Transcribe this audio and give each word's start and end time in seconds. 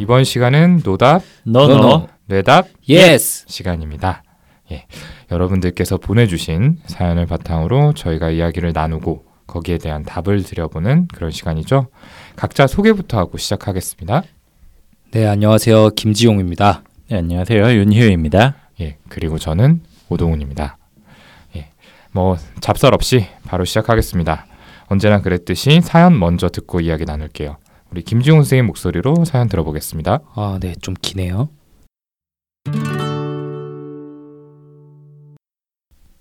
이번 0.00 0.24
시간은 0.24 0.80
노답, 0.82 1.20
no 1.44 1.70
no, 1.70 2.08
뇌답, 2.24 2.68
yes 2.88 3.44
시간입니다. 3.48 4.22
예, 4.72 4.86
여러분들께서 5.30 5.98
보내주신 5.98 6.78
사연을 6.86 7.26
바탕으로 7.26 7.92
저희가 7.92 8.30
이야기를 8.30 8.72
나누고 8.72 9.26
거기에 9.46 9.76
대한 9.76 10.02
답을 10.02 10.42
드려보는 10.42 11.08
그런 11.08 11.30
시간이죠. 11.30 11.88
각자 12.34 12.66
소개부터 12.66 13.18
하고 13.18 13.36
시작하겠습니다. 13.36 14.22
네, 15.10 15.26
안녕하세요. 15.26 15.90
김지용입니다. 15.90 16.82
네, 17.10 17.18
안녕하세요. 17.18 17.62
윤희우입니다. 17.70 18.54
예, 18.80 18.96
그리고 19.10 19.36
저는 19.36 19.82
오동훈입니다. 20.08 20.78
예, 21.56 21.72
뭐 22.10 22.38
잡설 22.62 22.94
없이 22.94 23.26
바로 23.44 23.66
시작하겠습니다. 23.66 24.46
언제나 24.86 25.20
그랬듯이 25.20 25.82
사연 25.82 26.18
먼저 26.18 26.48
듣고 26.48 26.80
이야기 26.80 27.04
나눌게요. 27.04 27.58
우리 27.92 28.02
김지용 28.02 28.38
선생님 28.38 28.66
목소리로 28.66 29.24
사연 29.24 29.48
들어보겠습니다. 29.48 30.20
아, 30.34 30.58
네, 30.60 30.74
좀 30.80 30.94
기네요. 31.00 31.48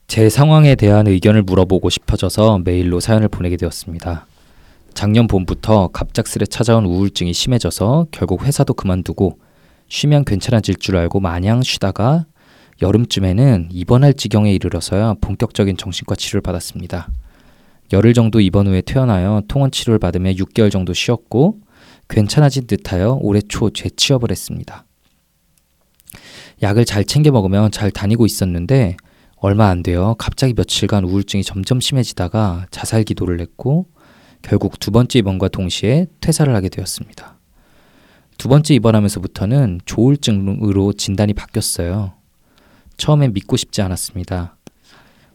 제 0.08 0.30
상황에 0.30 0.74
대한 0.74 1.05
의견을 1.05 1.44
물어보고 1.44 1.91
싶어져서 1.91 2.62
메일로 2.66 3.00
사연을 3.00 3.27
보내게 3.27 3.58
되었습니다. 3.58 4.26
작년 4.96 5.27
봄부터 5.27 5.90
갑작스레 5.90 6.48
찾아온 6.48 6.86
우울증이 6.86 7.32
심해져서 7.32 8.08
결국 8.12 8.44
회사도 8.44 8.74
그만두고 8.74 9.38
쉬면 9.88 10.26
괜찮아질 10.26 10.76
줄 10.76 10.98
알고 10.98 11.20
마냥 11.20 11.62
쉬다가 11.62 12.26
여름쯤에는 12.82 13.70
입원할 13.72 14.16
지경에 14.16 14.52
이르러서야 14.54 15.16
본격적인 15.22 15.77
정신과 15.77 16.15
치료를 16.15 16.41
받았습니다. 16.41 17.10
열흘 17.91 18.13
정도 18.13 18.40
입원 18.40 18.68
후에 18.68 18.82
퇴원하여 18.82 19.43
통원 19.48 19.71
치료를 19.71 19.99
받으며 19.99 20.32
6개월 20.32 20.71
정도 20.71 20.93
쉬었고 20.93 21.60
괜찮아진 22.10 22.68
듯하여 22.68 23.20
올해 23.21 23.41
초 23.41 23.70
재취업을 23.70 24.32
했습니다. 24.32 24.85
약을 26.62 26.85
잘 26.85 27.05
챙겨 27.05 27.32
먹으며 27.32 27.70
잘 27.70 27.91
다니고 27.91 28.26
있었는데 28.26 28.98
얼마 29.38 29.68
안 29.68 29.84
돼요. 29.84 30.15
갑자기 30.18 30.54
며칠간 30.54 31.05
우울증이 31.05 31.43
점점 31.43 31.80
심해지다가 31.80 32.65
자살 32.71 33.04
기도를 33.04 33.40
했고 33.40 33.87
결국 34.41 34.80
두 34.80 34.91
번째 34.91 35.20
입원과 35.20 35.48
동시에 35.49 36.07
퇴사를 36.20 36.54
하게 36.54 36.68
되었습니다. 36.70 37.37
두 38.37 38.48
번째 38.49 38.74
입원하면서부터는 38.74 39.82
조울증으로 39.85 40.93
진단이 40.93 41.34
바뀌었어요. 41.34 42.13
처음엔 42.98 43.34
믿고 43.34 43.55
싶지 43.57 43.82
않았습니다. 43.82 44.57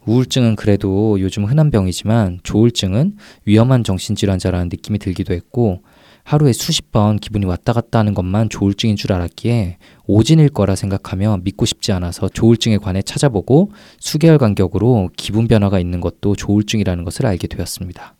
우울증은 0.05 0.55
그래도 0.55 1.19
요즘 1.19 1.45
흔한 1.45 1.71
병이지만 1.71 2.39
조울증은 2.43 3.17
위험한 3.45 3.83
정신질환자라는 3.83 4.69
느낌이 4.69 4.99
들기도 4.99 5.33
했고 5.33 5.83
하루에 6.25 6.53
수십 6.53 6.91
번 6.91 7.17
기분이 7.17 7.45
왔다 7.45 7.71
갔다 7.71 7.99
하는 7.99 8.15
것만 8.15 8.49
조울증인 8.49 8.95
줄 8.95 9.13
알았기에 9.13 9.77
오진일 10.07 10.49
거라 10.49 10.75
생각하며 10.75 11.41
믿고 11.43 11.67
싶지 11.67 11.91
않아서 11.91 12.29
조울증에 12.29 12.79
관해 12.79 13.03
찾아보고 13.03 13.71
수개월 13.99 14.39
간격으로 14.39 15.11
기분 15.15 15.47
변화가 15.47 15.79
있는 15.79 16.01
것도 16.01 16.35
조울증이라는 16.35 17.03
것을 17.03 17.27
알게 17.27 17.47
되었습니다. 17.47 18.15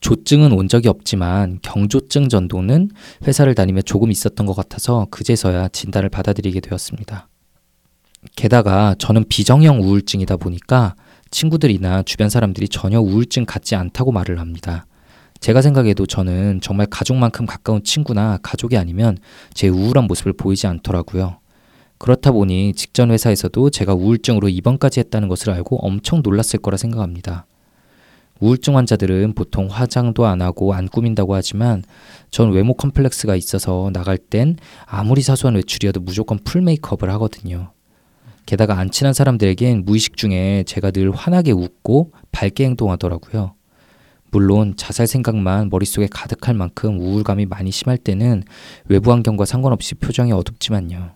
조증은 0.00 0.50
온 0.50 0.66
적이 0.66 0.88
없지만 0.88 1.60
경조증 1.62 2.28
전도는 2.28 2.90
회사를 3.24 3.54
다니며 3.54 3.82
조금 3.82 4.10
있었던 4.10 4.44
것 4.44 4.54
같아서 4.54 5.06
그제서야 5.12 5.68
진단을 5.68 6.08
받아들이게 6.08 6.58
되었습니다. 6.58 7.28
게다가 8.34 8.96
저는 8.98 9.26
비정형 9.28 9.82
우울증이다 9.82 10.38
보니까 10.38 10.96
친구들이나 11.30 12.02
주변 12.02 12.28
사람들이 12.28 12.68
전혀 12.68 13.00
우울증 13.00 13.46
같지 13.46 13.76
않다고 13.76 14.10
말을 14.10 14.40
합니다. 14.40 14.86
제가 15.42 15.60
생각해도 15.60 16.06
저는 16.06 16.60
정말 16.62 16.86
가족만큼 16.86 17.46
가까운 17.46 17.82
친구나 17.82 18.38
가족이 18.44 18.76
아니면 18.76 19.18
제 19.52 19.68
우울한 19.68 20.06
모습을 20.06 20.34
보이지 20.34 20.68
않더라고요. 20.68 21.38
그렇다 21.98 22.30
보니 22.30 22.74
직전 22.74 23.10
회사에서도 23.10 23.70
제가 23.70 23.92
우울증으로 23.92 24.48
입원까지 24.48 25.00
했다는 25.00 25.26
것을 25.26 25.50
알고 25.50 25.84
엄청 25.84 26.22
놀랐을 26.22 26.60
거라 26.62 26.76
생각합니다. 26.76 27.46
우울증 28.38 28.76
환자들은 28.76 29.34
보통 29.34 29.66
화장도 29.68 30.26
안 30.26 30.42
하고 30.42 30.74
안 30.74 30.86
꾸민다고 30.88 31.34
하지만 31.34 31.82
전 32.30 32.52
외모 32.52 32.74
컴플렉스가 32.74 33.34
있어서 33.34 33.90
나갈 33.92 34.18
땐 34.18 34.56
아무리 34.86 35.22
사소한 35.22 35.56
외출이어도 35.56 36.00
무조건 36.00 36.38
full 36.44 36.62
makeup을 36.62 37.10
하거든요. 37.14 37.72
게다가 38.46 38.78
안 38.78 38.92
친한 38.92 39.12
사람들에겐 39.12 39.84
무의식 39.86 40.16
중에 40.16 40.62
제가 40.68 40.92
늘 40.92 41.10
환하게 41.10 41.50
웃고 41.50 42.12
밝게 42.30 42.64
행동하더라고요. 42.64 43.54
물론 44.32 44.74
자살 44.76 45.06
생각만 45.06 45.68
머릿속에 45.70 46.08
가득할 46.10 46.54
만큼 46.54 46.98
우울감이 46.98 47.46
많이 47.46 47.70
심할 47.70 47.98
때는 47.98 48.42
외부 48.86 49.12
환경과 49.12 49.44
상관없이 49.44 49.94
표정이 49.94 50.32
어둡지만요. 50.32 51.12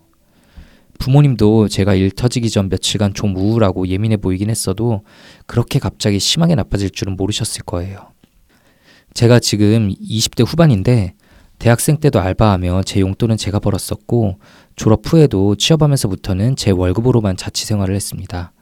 부모님도 0.98 1.68
제가 1.68 1.94
일 1.94 2.10
터지기 2.10 2.50
전 2.50 2.68
며칠간 2.68 3.14
좀 3.14 3.34
우울하고 3.34 3.88
예민해 3.88 4.18
보이긴 4.18 4.50
했어도 4.50 5.02
그렇게 5.46 5.78
갑자기 5.78 6.18
심하게 6.18 6.54
나빠질 6.54 6.90
줄은 6.90 7.16
모르셨을 7.16 7.62
거예요. 7.64 8.12
제가 9.14 9.40
지금 9.40 9.90
20대 9.90 10.46
후반인데 10.46 11.14
대학생 11.58 11.96
때도 11.96 12.20
알바하며 12.20 12.82
제 12.82 13.00
용돈은 13.00 13.38
제가 13.38 13.60
벌었었고 13.60 14.38
졸업 14.76 15.10
후에도 15.10 15.54
취업하면서부터는 15.54 16.56
제 16.56 16.70
월급으로만 16.70 17.38
자취 17.38 17.64
생활을 17.64 17.94
했습니다. 17.94 18.52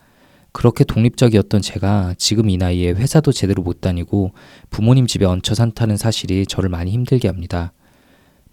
그렇게 0.54 0.84
독립적이었던 0.84 1.62
제가 1.62 2.14
지금 2.16 2.48
이 2.48 2.56
나이에 2.56 2.92
회사도 2.92 3.32
제대로 3.32 3.60
못 3.60 3.80
다니고 3.80 4.30
부모님 4.70 5.08
집에 5.08 5.26
얹혀 5.26 5.52
산다는 5.52 5.96
사실이 5.96 6.46
저를 6.46 6.68
많이 6.68 6.92
힘들게 6.92 7.26
합니다. 7.26 7.72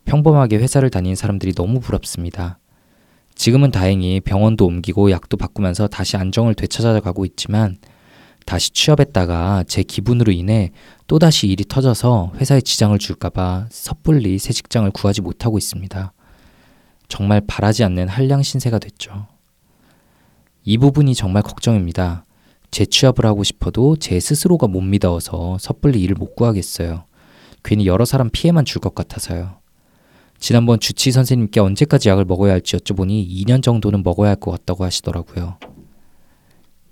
평범하게 0.05 0.57
회사를 0.57 0.89
다니는 0.89 1.15
사람들이 1.15 1.53
너무 1.53 1.79
부럽습니다. 1.79 2.57
지금은 3.35 3.69
다행히 3.69 4.19
병원도 4.19 4.65
옮기고 4.65 5.11
약도 5.11 5.37
바꾸면서 5.37 5.87
다시 5.87 6.17
안정을 6.17 6.55
되찾아가고 6.55 7.23
있지만 7.25 7.77
다시 8.47 8.71
취업했다가 8.71 9.65
제 9.67 9.83
기분으로 9.83 10.31
인해 10.31 10.71
또다시 11.05 11.47
일이 11.47 11.63
터져서 11.63 12.33
회사에 12.37 12.61
지장을 12.61 12.97
줄까봐 12.97 13.67
섣불리 13.69 14.39
새 14.39 14.53
직장을 14.53 14.89
구하지 14.89 15.21
못하고 15.21 15.59
있습니다. 15.59 16.13
정말 17.07 17.41
바라지 17.45 17.83
않는 17.83 18.07
한량 18.07 18.41
신세가 18.41 18.79
됐죠. 18.79 19.27
이 20.63 20.77
부분이 20.77 21.15
정말 21.15 21.43
걱정입니다. 21.43 22.25
재취업을 22.71 23.25
하고 23.25 23.43
싶어도 23.43 23.95
제 23.97 24.19
스스로가 24.19 24.67
못 24.67 24.81
믿어서 24.81 25.57
섣불리 25.59 26.01
일을 26.01 26.15
못 26.15 26.35
구하겠어요. 26.35 27.05
괜히 27.63 27.85
여러 27.85 28.05
사람 28.05 28.29
피해만 28.29 28.65
줄 28.65 28.81
것 28.81 28.95
같아서요. 28.95 29.59
지난번 30.39 30.79
주치 30.79 31.11
선생님께 31.11 31.59
언제까지 31.59 32.09
약을 32.09 32.25
먹어야 32.25 32.53
할지 32.53 32.75
여쭤보니 32.77 33.27
2년 33.45 33.61
정도는 33.61 34.01
먹어야 34.03 34.29
할 34.29 34.35
것 34.37 34.51
같다고 34.51 34.83
하시더라고요. 34.85 35.57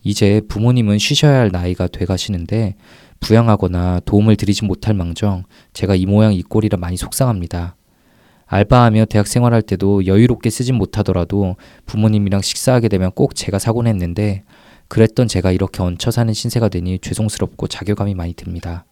이제 0.04 0.42
부모님은 0.48 0.98
쉬셔야 0.98 1.40
할 1.40 1.50
나이가 1.52 1.88
돼 1.88 2.06
가시는데 2.06 2.76
부양하거나 3.20 4.02
도움을 4.06 4.36
드리지 4.36 4.66
못할 4.66 4.94
망정 4.94 5.44
제가 5.74 5.96
이 5.96 6.06
모양 6.06 6.34
이 6.34 6.42
꼴이라 6.42 6.78
많이 6.78 6.96
속상합니다. 6.98 7.76
알바하며 8.52 9.06
대학 9.06 9.28
생활할 9.28 9.62
때도 9.62 10.08
여유롭게 10.08 10.50
쓰진 10.50 10.76
못하더라도 10.76 11.56
부모님이랑 11.86 12.42
식사하게 12.42 12.90
되면 12.90 13.12
꼭 13.12 13.36
제가 13.36 13.60
사곤 13.60 13.86
했는데 13.86 14.44
그랬던 14.88 15.28
제가 15.28 15.52
이렇게 15.52 15.84
얹혀 15.84 16.10
사는 16.10 16.34
신세가 16.34 16.70
되니 16.70 16.98
죄송스럽고 17.00 17.68
자괴감이 17.68 18.16
많이 18.16 18.34
듭니다. 18.34 18.86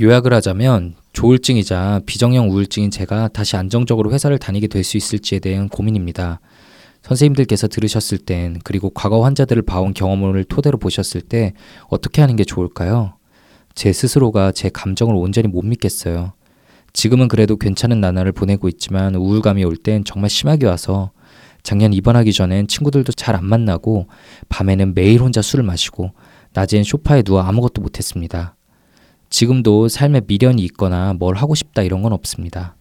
요약을 0.00 0.32
하자면 0.32 0.94
조울증이자 1.12 2.00
비정형 2.06 2.50
우울증인 2.50 2.90
제가 2.90 3.28
다시 3.28 3.56
안정적으로 3.56 4.12
회사를 4.12 4.38
다니게 4.38 4.66
될 4.68 4.82
수 4.82 4.96
있을지에 4.96 5.40
대한 5.40 5.68
고민입니다. 5.68 6.40
선생님들께서 7.02 7.68
들으셨을 7.68 8.18
땐 8.18 8.58
그리고 8.64 8.88
과거 8.90 9.22
환자들을 9.24 9.62
봐온 9.62 9.92
경험을 9.92 10.44
토대로 10.44 10.78
보셨을 10.78 11.20
때 11.20 11.52
어떻게 11.88 12.22
하는 12.22 12.36
게 12.36 12.44
좋을까요? 12.44 13.14
제 13.74 13.92
스스로가 13.92 14.52
제 14.52 14.70
감정을 14.70 15.14
온전히 15.14 15.48
못 15.48 15.62
믿겠어요. 15.64 16.32
지금은 16.92 17.28
그래도 17.28 17.56
괜찮은 17.56 18.00
나날을 18.00 18.32
보내고 18.32 18.68
있지만 18.68 19.14
우울감이 19.14 19.64
올 19.64 19.76
땐 19.76 20.04
정말 20.04 20.30
심하게 20.30 20.66
와서 20.66 21.10
작년 21.62 21.92
입원하기 21.92 22.32
전엔 22.32 22.68
친구들도 22.68 23.12
잘 23.12 23.34
안 23.36 23.44
만나고 23.44 24.06
밤에는 24.48 24.94
매일 24.94 25.20
혼자 25.20 25.42
술을 25.42 25.64
마시고 25.64 26.12
낮엔 26.52 26.84
소파에 26.84 27.22
누워 27.22 27.42
아무것도 27.42 27.80
못했습니다. 27.80 28.56
지금도 29.30 29.88
삶에 29.88 30.22
미련이 30.26 30.62
있거나 30.64 31.14
뭘 31.14 31.36
하고 31.36 31.54
싶다 31.54 31.82
이런 31.82 32.02
건 32.02 32.12
없습니다. 32.12 32.76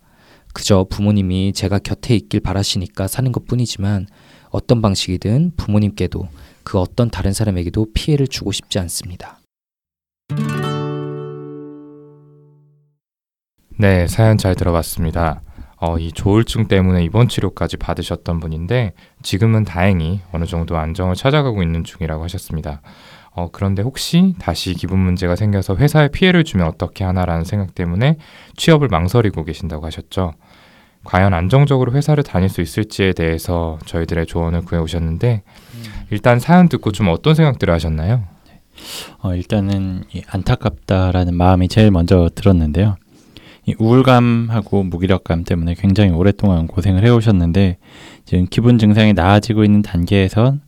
그저 0.54 0.86
부모님이 0.90 1.54
제가 1.54 1.78
곁에 1.80 2.16
있길 2.16 2.40
바라시니까 2.40 3.08
사는 3.08 3.32
것 3.32 3.46
뿐이지만 3.46 4.08
어떤 4.50 4.82
방식이든 4.82 5.52
부모님께도 5.58 6.28
그 6.64 6.80
어떤 6.80 7.12
다른 7.12 7.34
사람에게도 7.34 7.88
피해를 7.94 8.28
주고 8.28 8.52
싶지 8.52 8.80
않습니다. 8.80 9.39
네, 13.82 14.08
사연 14.08 14.38
잘 14.38 14.56
들어봤습니다. 14.56 15.40
어, 15.78 15.98
이 15.98 16.12
조울증 16.12 16.68
때문에 16.68 17.02
입원 17.02 17.30
치료까지 17.30 17.78
받으셨던 17.78 18.42
분인데 18.42 18.92
지금은 19.22 19.64
다행히 19.64 20.20
어느 20.34 20.44
정도 20.44 20.76
안정을 20.78 21.16
찾아가고 21.16 21.64
있는 21.64 21.86
중이라고 21.86 22.22
하셨습니다. 22.26 22.82
어, 23.32 23.48
그런데 23.54 23.82
혹시 23.82 24.36
다시 24.38 24.74
기분 24.74 25.00
문제가 25.00 25.38
생겨서 25.38 25.78
회사에 25.78 26.10
피해를 26.10 26.44
주면 26.44 26.68
어떻게 26.68 27.06
하나라는 27.06 27.46
생각 27.46 27.74
때문에 27.74 28.18
취업을 28.58 28.90
망설이고 28.90 29.46
계신다고 29.46 29.86
하셨죠. 29.86 30.34
과연 31.06 31.34
안정적으로 31.34 31.94
회사를 31.94 32.22
다닐 32.24 32.50
수 32.50 32.60
있을지에 32.60 33.14
대해서 33.14 33.80
저희들의 33.86 34.26
조언을 34.26 34.64
구해 34.64 34.82
오셨는데 34.82 35.44
일단 36.10 36.42
사연 36.42 36.68
듣고 36.68 36.92
좀 36.92 37.08
어떤 37.08 37.34
생각들을 37.34 37.74
하셨나요? 37.74 38.26
어, 39.22 39.34
일단은 39.36 40.04
이 40.12 40.22
안타깝다라는 40.28 41.34
마음이 41.34 41.70
제일 41.70 41.92
먼저 41.92 42.30
들었는데요. 42.36 42.98
이 43.66 43.76
우울감하고 43.78 44.84
무기력감 44.84 45.44
때문에 45.44 45.76
굉장히 45.76 46.12
오랫동안 46.12 46.68
고생을 46.68 47.06
해오셨는데 47.06 47.78
지금 48.26 48.46
기분 48.50 48.78
증상이 48.78 49.14
나아지고 49.14 49.64
있는 49.64 49.82
단계에선 49.82 50.62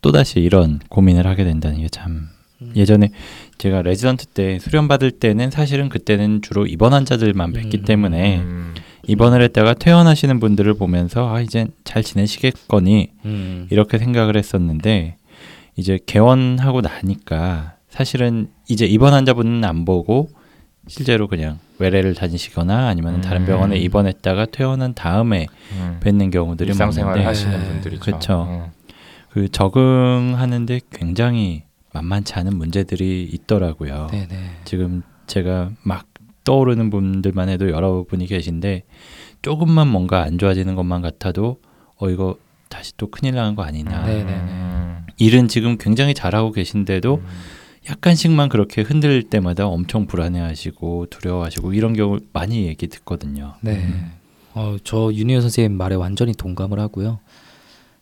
또다시 0.00 0.40
이런 0.40 0.80
고민을 0.88 1.26
하게 1.26 1.44
된다는 1.44 1.80
게 1.80 1.88
참 1.90 2.32
예전에 2.76 3.10
제가 3.58 3.82
레지던트 3.82 4.26
때 4.26 4.58
수련 4.58 4.88
받을 4.88 5.10
때는 5.10 5.50
사실은 5.50 5.88
그때는 5.88 6.42
주로 6.42 6.66
입원 6.66 6.92
환자들만 6.92 7.52
뵀기 7.52 7.80
음. 7.80 7.84
때문에 7.84 8.38
음, 8.38 8.74
입원을 9.06 9.42
했다가 9.42 9.74
퇴원하시는 9.74 10.40
분들을 10.40 10.74
보면서 10.74 11.32
아 11.32 11.40
이제 11.40 11.66
잘 11.84 12.02
지내시겠거니 12.02 13.10
음. 13.24 13.66
이렇게 13.70 13.98
생각을 13.98 14.36
했었는데 14.36 15.16
이제 15.76 15.98
개원하고 16.06 16.80
나니까 16.80 17.74
사실은 17.88 18.48
이제 18.68 18.86
입원 18.86 19.12
환자분은 19.12 19.64
안 19.64 19.84
보고 19.84 20.28
실제로 20.86 21.28
그냥 21.28 21.58
외래를 21.82 22.14
다니시거나 22.14 22.88
아니면 22.88 23.16
음. 23.16 23.20
다른 23.20 23.44
병원에 23.44 23.76
입원했다가 23.76 24.46
퇴원한 24.46 24.94
다음에 24.94 25.46
음. 25.72 25.98
뵙는 26.00 26.30
경우들이 26.30 26.68
일상생활을 26.68 27.22
많은데 27.22 27.26
하시는 27.26 27.58
네, 27.58 27.68
분들이죠. 27.68 28.00
그쵸. 28.00 28.46
어. 28.48 28.72
그 29.30 29.48
적응하는데 29.48 30.80
굉장히 30.90 31.64
만만치 31.92 32.34
않은 32.34 32.56
문제들이 32.56 33.24
있더라고요. 33.32 34.08
네네. 34.10 34.28
지금 34.64 35.02
제가 35.26 35.70
막 35.82 36.06
떠오르는 36.44 36.90
분들만 36.90 37.48
해도 37.48 37.70
여러 37.70 38.04
분이 38.08 38.26
계신데 38.26 38.82
조금만 39.42 39.88
뭔가 39.88 40.22
안 40.22 40.38
좋아지는 40.38 40.74
것만 40.74 41.02
같아도 41.02 41.60
어 41.96 42.08
이거 42.10 42.36
다시 42.68 42.96
또 42.96 43.10
큰일 43.10 43.34
나는 43.34 43.54
거 43.54 43.62
아니냐. 43.62 44.06
네. 44.06 44.18
네네네. 44.18 44.32
음. 44.32 45.06
일은 45.18 45.48
지금 45.48 45.76
굉장히 45.78 46.14
잘하고 46.14 46.52
계신데도 46.52 47.14
음. 47.16 47.26
약간씩만 47.88 48.48
그렇게 48.48 48.82
흔들 48.82 49.22
때마다 49.24 49.66
엄청 49.66 50.06
불안해하시고 50.06 51.06
두려워하시고 51.10 51.72
이런 51.74 51.94
경우 51.94 52.20
많이 52.32 52.66
얘기 52.66 52.86
듣거든요. 52.86 53.54
네. 53.60 53.88
어, 54.54 54.76
저 54.84 55.10
윤희호 55.12 55.40
선생님 55.40 55.76
말에 55.76 55.96
완전히 55.96 56.32
동감을 56.34 56.78
하고요. 56.78 57.18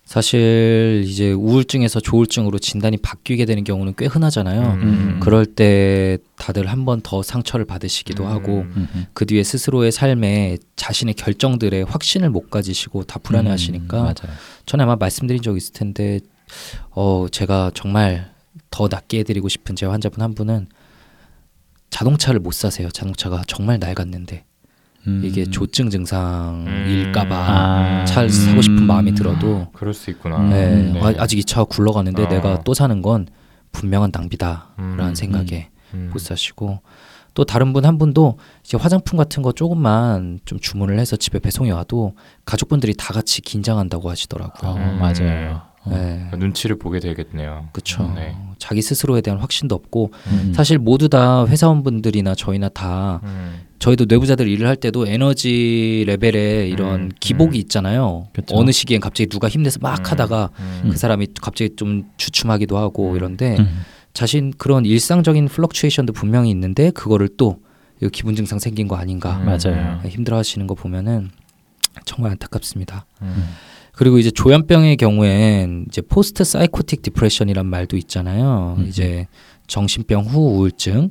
사실 0.05 1.05
이제 1.07 1.31
우울증에서 1.31 2.01
조울증으로 2.01 2.59
진단이 2.59 2.97
바뀌게 2.97 3.45
되는 3.45 3.63
경우는 3.63 3.95
꽤 3.97 4.07
흔하잖아요. 4.07 4.61
음. 4.83 5.21
그럴 5.21 5.47
때 5.47 6.19
다들 6.37 6.67
한 6.67 6.85
번 6.85 7.01
더 7.03 7.23
상처를 7.23 7.65
받으시기도 7.65 8.25
음. 8.25 8.29
하고 8.29 8.53
음, 8.63 8.89
음. 8.95 9.07
그 9.15 9.25
뒤에 9.25 9.45
스스로의 9.45 9.93
삶에 9.93 10.59
자신의 10.75 11.15
결정들에 11.15 11.83
확신을 11.83 12.29
못 12.29 12.51
가지시고 12.51 13.05
다 13.05 13.21
불안해하시니까 13.23 13.99
음, 13.99 14.03
맞아요. 14.03 14.37
전에 14.67 14.83
아마 14.83 14.97
말씀드린 14.97 15.43
적 15.43 15.57
있을 15.57 15.73
텐데 15.75 16.19
어 16.91 17.27
제가 17.31 17.71
정말 17.75 18.30
더 18.71 18.89
낫게 18.89 19.21
해드리고 19.21 19.49
싶은 19.49 19.77
제 19.77 19.87
환자분 19.87 20.23
한 20.23 20.35
분은 20.35 20.69
자동차를 21.91 22.41
못 22.41 22.53
사세요. 22.55 22.89
자동차가 22.91 23.43
정말 23.47 23.79
낡았는데 23.79 24.45
음. 25.07 25.23
이게 25.25 25.45
조증 25.47 25.91
증상일까봐 25.91 27.35
아, 27.37 28.05
차를 28.05 28.29
음. 28.29 28.33
사고 28.33 28.63
싶은 28.63 28.83
마음이 28.87 29.15
들어도 29.15 29.69
그럴 29.73 29.95
수 29.95 30.11
있구나. 30.11 30.39
음. 30.39 30.51
네, 30.51 30.93
네. 30.93 31.01
아, 31.01 31.15
아직 31.19 31.39
이 31.39 31.45
차가 31.45 31.65
굴러가는데 31.65 32.25
어. 32.25 32.29
내가 32.29 32.63
또 32.63 32.75
사는 32.75 33.01
건 33.03 33.27
분명한 33.73 34.11
낭비다라는 34.13 35.01
음. 35.01 35.15
생각에 35.15 35.71
음. 35.95 36.11
못 36.13 36.19
사시고 36.21 36.81
또 37.35 37.45
다른 37.45 37.73
분 37.73 37.85
한 37.85 37.97
분도 37.99 38.39
이제 38.65 38.77
화장품 38.77 39.17
같은 39.17 39.43
거 39.43 39.53
조금만 39.53 40.41
좀 40.45 40.59
주문을 40.59 40.99
해서 40.99 41.17
집에 41.17 41.39
배송이 41.39 41.71
와도 41.71 42.15
가족분들이 42.45 42.95
다 42.95 43.15
같이 43.15 43.41
긴장한다고 43.41 44.11
하시더라고요. 44.11 44.71
어, 44.71 44.77
음. 44.77 44.99
맞아요. 44.99 45.63
어. 45.85 45.91
네. 45.91 46.31
눈치를 46.37 46.79
보게 46.79 47.01
되겠네요. 47.01 47.69
그렇죠. 47.73 48.13
네. 48.15 48.37
자기 48.59 48.83
스스로에 48.83 49.21
대한 49.23 49.41
확신도 49.41 49.75
없고 49.75 50.13
음. 50.27 50.53
사실 50.55 50.79
모두 50.79 51.09
다 51.09 51.47
회사원분들이나 51.47 52.35
저희나 52.35 52.69
다 52.69 53.21
음. 53.25 53.61
저희도 53.79 54.05
내부자들 54.07 54.47
일을 54.47 54.67
할 54.67 54.77
때도 54.77 55.07
에너지 55.07 56.05
레벨에 56.07 56.69
이런 56.69 57.01
음, 57.01 57.11
기복이 57.19 57.59
음. 57.59 57.61
있잖아요. 57.63 58.29
그쵸. 58.35 58.55
어느 58.57 58.71
시기엔 58.73 59.01
갑자기 59.01 59.29
누가 59.29 59.49
힘내서 59.49 59.79
막 59.81 59.99
음, 59.99 60.05
하다가 60.05 60.51
음. 60.59 60.89
그 60.91 60.99
사람이 60.99 61.29
갑자기 61.41 61.75
좀 61.77 62.05
주춤하기도 62.19 62.77
하고 62.77 63.13
음. 63.13 63.17
이런데 63.17 63.57
음. 63.59 63.81
자신 64.13 64.53
그런 64.59 64.85
일상적인 64.85 65.49
플럭추에이션도 65.49 66.13
분명히 66.13 66.51
있는데 66.51 66.91
그거를 66.91 67.31
또 67.39 67.61
기분 68.13 68.35
증상 68.35 68.59
생긴 68.59 68.87
거 68.87 68.97
아닌가 68.97 69.39
음. 69.39 69.47
맞아요. 69.47 70.01
힘들어하시는 70.05 70.67
거 70.67 70.75
보면은 70.75 71.31
정말 72.05 72.33
안타깝습니다. 72.33 73.07
음. 74.01 74.03
그리고 74.03 74.19
이제 74.19 74.31
조현병의 74.31 74.97
경우엔 74.97 75.85
이제 75.89 76.01
post 76.01 76.43
psychotic 76.43 77.03
depression이란 77.03 77.67
말도 77.67 77.99
있잖아요. 77.99 78.77
음. 78.79 78.87
이제 78.87 79.27
정신병 79.67 80.25
후 80.25 80.57
우울증. 80.57 81.11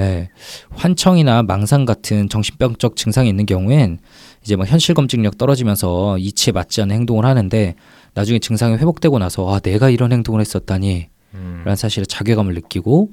예. 0.00 0.30
환청이나 0.70 1.42
망상 1.42 1.84
같은 1.84 2.28
정신병적 2.28 2.96
증상이 2.96 3.28
있는 3.28 3.46
경우엔 3.46 3.98
이제 4.42 4.56
막 4.56 4.66
현실 4.66 4.94
검증력 4.94 5.38
떨어지면서 5.38 6.18
이치에 6.18 6.52
맞지 6.52 6.80
않는 6.82 6.96
행동을 6.96 7.26
하는데 7.26 7.74
나중에 8.14 8.38
증상이 8.40 8.74
회복되고 8.76 9.18
나서 9.18 9.54
아 9.54 9.60
내가 9.60 9.90
이런 9.90 10.10
행동을 10.10 10.40
했었다니 10.40 11.08
음. 11.34 11.62
라는 11.64 11.76
사실에 11.76 12.06
자괴감을 12.06 12.54
느끼고 12.54 13.10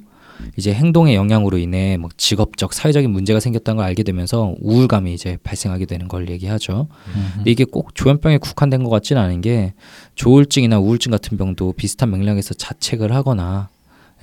이제 0.57 0.73
행동의 0.73 1.15
영향으로 1.15 1.57
인해 1.57 1.97
뭐 1.97 2.09
직업적 2.17 2.73
사회적인 2.73 3.09
문제가 3.09 3.39
생겼다는 3.39 3.77
걸 3.77 3.85
알게 3.85 4.03
되면서 4.03 4.55
우울감이 4.61 5.13
이제 5.13 5.37
발생하게 5.43 5.85
되는 5.85 6.07
걸 6.07 6.29
얘기하죠. 6.29 6.87
음. 7.15 7.31
근데 7.35 7.51
이게 7.51 7.63
꼭 7.63 7.95
조현병에 7.95 8.37
국한된 8.37 8.83
것 8.83 8.89
같지는 8.89 9.21
않은 9.21 9.41
게 9.41 9.73
조울증이나 10.15 10.79
우울증 10.79 11.11
같은 11.11 11.37
병도 11.37 11.73
비슷한 11.73 12.11
맥락에서 12.11 12.53
자책을 12.53 13.13
하거나 13.13 13.69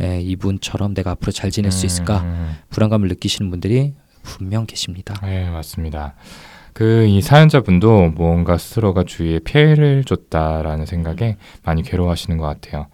예, 0.00 0.20
이분처럼 0.20 0.94
내가 0.94 1.10
앞으로 1.12 1.32
잘 1.32 1.50
지낼 1.50 1.72
수 1.72 1.84
있을까 1.84 2.20
음. 2.20 2.56
불안감을 2.70 3.08
느끼시는 3.08 3.50
분들이 3.50 3.94
분명 4.22 4.66
계십니다. 4.66 5.14
네, 5.22 5.50
맞습니다. 5.50 6.14
그 6.72 7.04
이 7.08 7.20
사연자분도 7.20 8.10
뭔가 8.10 8.56
스스로가 8.56 9.02
주위에 9.02 9.40
피해를 9.40 10.04
줬다라는 10.04 10.86
생각에 10.86 11.36
많이 11.64 11.82
괴로워하시는 11.82 12.38
것 12.38 12.46
같아요. 12.46 12.86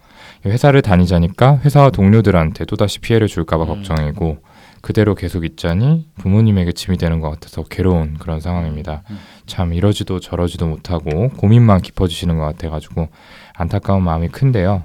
회사를 0.49 0.81
다니자니까 0.81 1.59
회사와 1.65 1.89
동료들한테 1.89 2.65
또다시 2.65 2.99
피해를 2.99 3.27
줄까봐 3.27 3.63
음. 3.63 3.67
걱정이고 3.67 4.37
그대로 4.81 5.15
계속 5.15 5.45
있자니 5.45 6.07
부모님에게 6.19 6.71
짐이 6.71 6.97
되는 6.97 7.19
것 7.19 7.31
같아서 7.31 7.63
괴로운 7.63 8.17
그런 8.19 8.39
상황입니다. 8.39 9.01
음. 9.09 9.17
참 9.47 9.73
이러지도 9.73 10.19
저러지도 10.19 10.67
못하고 10.67 11.29
고민만 11.29 11.81
깊어지시는 11.81 12.37
것 12.37 12.43
같아가지고 12.45 13.07
안타까운 13.55 14.03
마음이 14.03 14.27
큰데요. 14.29 14.83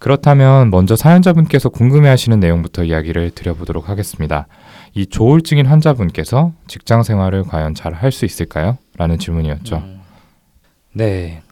그렇다면 0.00 0.70
먼저 0.70 0.96
사연자분께서 0.96 1.68
궁금해하시는 1.68 2.40
내용부터 2.40 2.84
이야기를 2.84 3.30
드려보도록 3.32 3.88
하겠습니다. 3.88 4.46
이 4.94 5.06
조울증인 5.06 5.66
환자분께서 5.66 6.52
직장 6.66 7.02
생활을 7.02 7.44
과연 7.44 7.74
잘 7.74 7.92
할 7.92 8.10
수 8.10 8.24
있을까요? 8.24 8.78
라는 8.96 9.18
질문이었죠. 9.18 9.76
음. 9.76 10.00
네. 10.92 11.42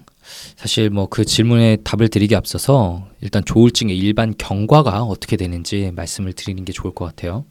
사실 0.56 0.90
뭐 0.90 1.06
그 1.06 1.25
질문에 1.25 1.76
답을 1.85 2.08
드리기 2.08 2.37
앞서서 2.37 3.08
일단 3.20 3.42
조울증의 3.44 3.97
일반 3.97 4.35
경과가 4.37 5.02
어떻게 5.02 5.37
되는지 5.37 5.92
말씀을 5.94 6.32
드리는 6.32 6.64
게 6.64 6.73
좋을 6.73 6.94
것 6.94 7.04
같아요. 7.06 7.44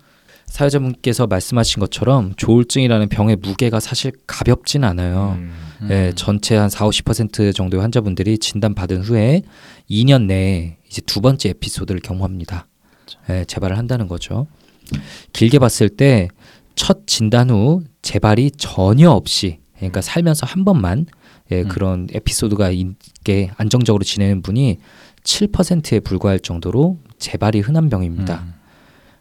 사회자분께서 0.46 1.28
말씀하신 1.28 1.82
것처럼 1.82 2.34
조울증이라는 2.38 3.10
병의 3.10 3.38
무게가 3.38 3.80
사실 3.82 4.14
가볍진 4.28 4.84
않아요. 4.86 5.36
음, 5.38 5.52
예, 5.90 6.14
전체 6.16 6.56
한 6.56 6.70
4, 6.70 6.86
50% 6.88 7.54
정도의 7.54 7.82
환자분들이 7.82 8.38
진단받은 8.38 9.02
후에 9.02 9.42
2년 9.90 10.24
내에 10.24 10.78
이제 10.88 11.02
두 11.02 11.20
번째 11.20 11.50
에피소드를 11.50 12.00
경험합니다. 12.00 12.68
예, 13.30 13.44
재발을 13.46 13.78
한다는 13.78 14.08
거죠. 14.08 14.48
길게 15.34 15.60
봤을 15.60 15.90
때 15.90 16.30
첫 16.78 17.08
진단 17.08 17.50
후 17.50 17.84
재발이 18.04 18.52
전혀 18.52 19.10
없이 19.10 19.60
그러니까 19.76 20.00
살면서 20.00 20.46
한 20.46 20.64
번만 20.64 21.08
예, 21.52 21.62
음. 21.62 21.68
그런 21.68 22.08
에피소드가 22.12 22.72
있게 22.72 23.52
안정적으로 23.58 24.04
지내는 24.04 24.42
분이 24.42 24.78
7%에 25.24 26.00
불과할 26.02 26.40
정도로 26.40 27.00
재발이 27.18 27.60
흔한 27.60 27.90
병입니다. 27.90 28.44
음. 28.46 28.54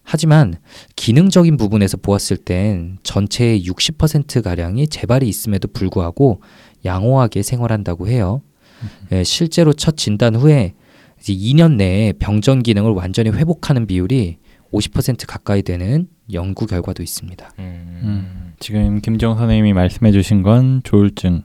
하지만 0.02 0.54
기능적인 0.94 1.56
부분에서 1.56 1.96
보았을 1.96 2.36
땐 2.36 2.98
전체의 3.02 3.64
60% 3.64 4.42
가량이 4.42 4.86
재발이 4.86 5.28
있음에도 5.28 5.66
불구하고 5.68 6.40
양호하게 6.84 7.42
생활한다고 7.42 8.06
해요. 8.08 8.42
예, 9.12 9.24
실제로 9.24 9.72
첫 9.72 9.96
진단 9.96 10.36
후에 10.36 10.74
이제 11.18 11.32
2년 11.34 11.74
내에 11.74 12.12
병전 12.12 12.62
기능을 12.62 12.92
완전히 12.92 13.30
회복하는 13.30 13.86
비율이 13.86 14.38
50% 14.72 15.26
가까이 15.26 15.62
되는 15.62 16.08
연구 16.32 16.66
결과도 16.66 17.02
있습니다. 17.02 17.50
음, 17.58 18.00
음. 18.02 18.52
지금 18.58 19.00
김정 19.00 19.36
선생님이 19.36 19.72
말씀해 19.72 20.12
주신 20.12 20.42
건 20.42 20.82
조울증, 20.84 21.42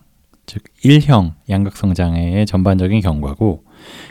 즉 0.51 0.63
1형 0.83 1.35
양극성 1.49 1.93
장애의 1.93 2.45
전반적인 2.45 2.99
경과고 2.99 3.63